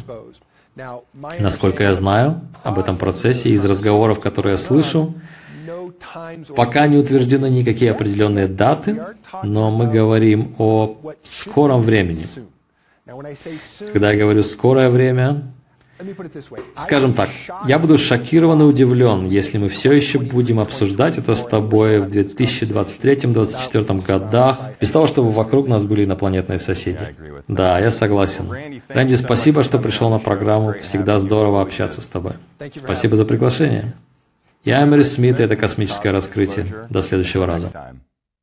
Насколько 1.39 1.83
я 1.83 1.93
знаю 1.93 2.41
об 2.63 2.79
этом 2.79 2.97
процессе 2.97 3.49
из 3.49 3.63
разговоров, 3.63 4.19
которые 4.19 4.53
я 4.53 4.57
слышу, 4.57 5.13
пока 6.55 6.87
не 6.87 6.97
утверждены 6.97 7.47
никакие 7.47 7.91
определенные 7.91 8.47
даты, 8.47 9.03
но 9.43 9.69
мы 9.69 9.85
говорим 9.85 10.55
о 10.57 10.97
скором 11.23 11.83
времени. 11.83 12.25
Когда 13.93 14.11
я 14.11 14.17
говорю 14.17 14.41
«скорое 14.41 14.89
время», 14.89 15.53
Скажем 16.75 17.13
так, 17.13 17.29
я 17.67 17.79
буду 17.79 17.97
шокирован 17.97 18.61
и 18.61 18.65
удивлен, 18.65 19.25
если 19.27 19.57
мы 19.57 19.69
все 19.69 19.93
еще 19.93 20.19
будем 20.19 20.59
обсуждать 20.59 21.17
это 21.17 21.35
с 21.35 21.45
тобой 21.45 21.99
в 21.99 22.07
2023-2024 22.07 24.05
годах, 24.05 24.59
без 24.81 24.91
того, 24.91 25.07
чтобы 25.07 25.31
вокруг 25.31 25.67
нас 25.67 25.85
были 25.85 26.03
инопланетные 26.03 26.59
соседи. 26.59 27.15
Да, 27.47 27.79
я 27.79 27.91
согласен. 27.91 28.51
Рэнди, 28.89 29.15
спасибо, 29.15 29.63
что 29.63 29.79
пришел 29.79 30.09
на 30.09 30.19
программу. 30.19 30.73
Всегда 30.81 31.17
здорово 31.19 31.61
общаться 31.61 32.01
с 32.01 32.07
тобой. 32.07 32.33
Спасибо 32.73 33.15
за 33.15 33.23
приглашение. 33.25 33.93
Я 34.65 34.83
Эмери 34.83 35.03
Смит, 35.03 35.39
и 35.39 35.43
это 35.43 35.55
«Космическое 35.55 36.11
раскрытие». 36.11 36.65
До 36.89 37.03
следующего 37.03 37.45
раза. 37.45 37.71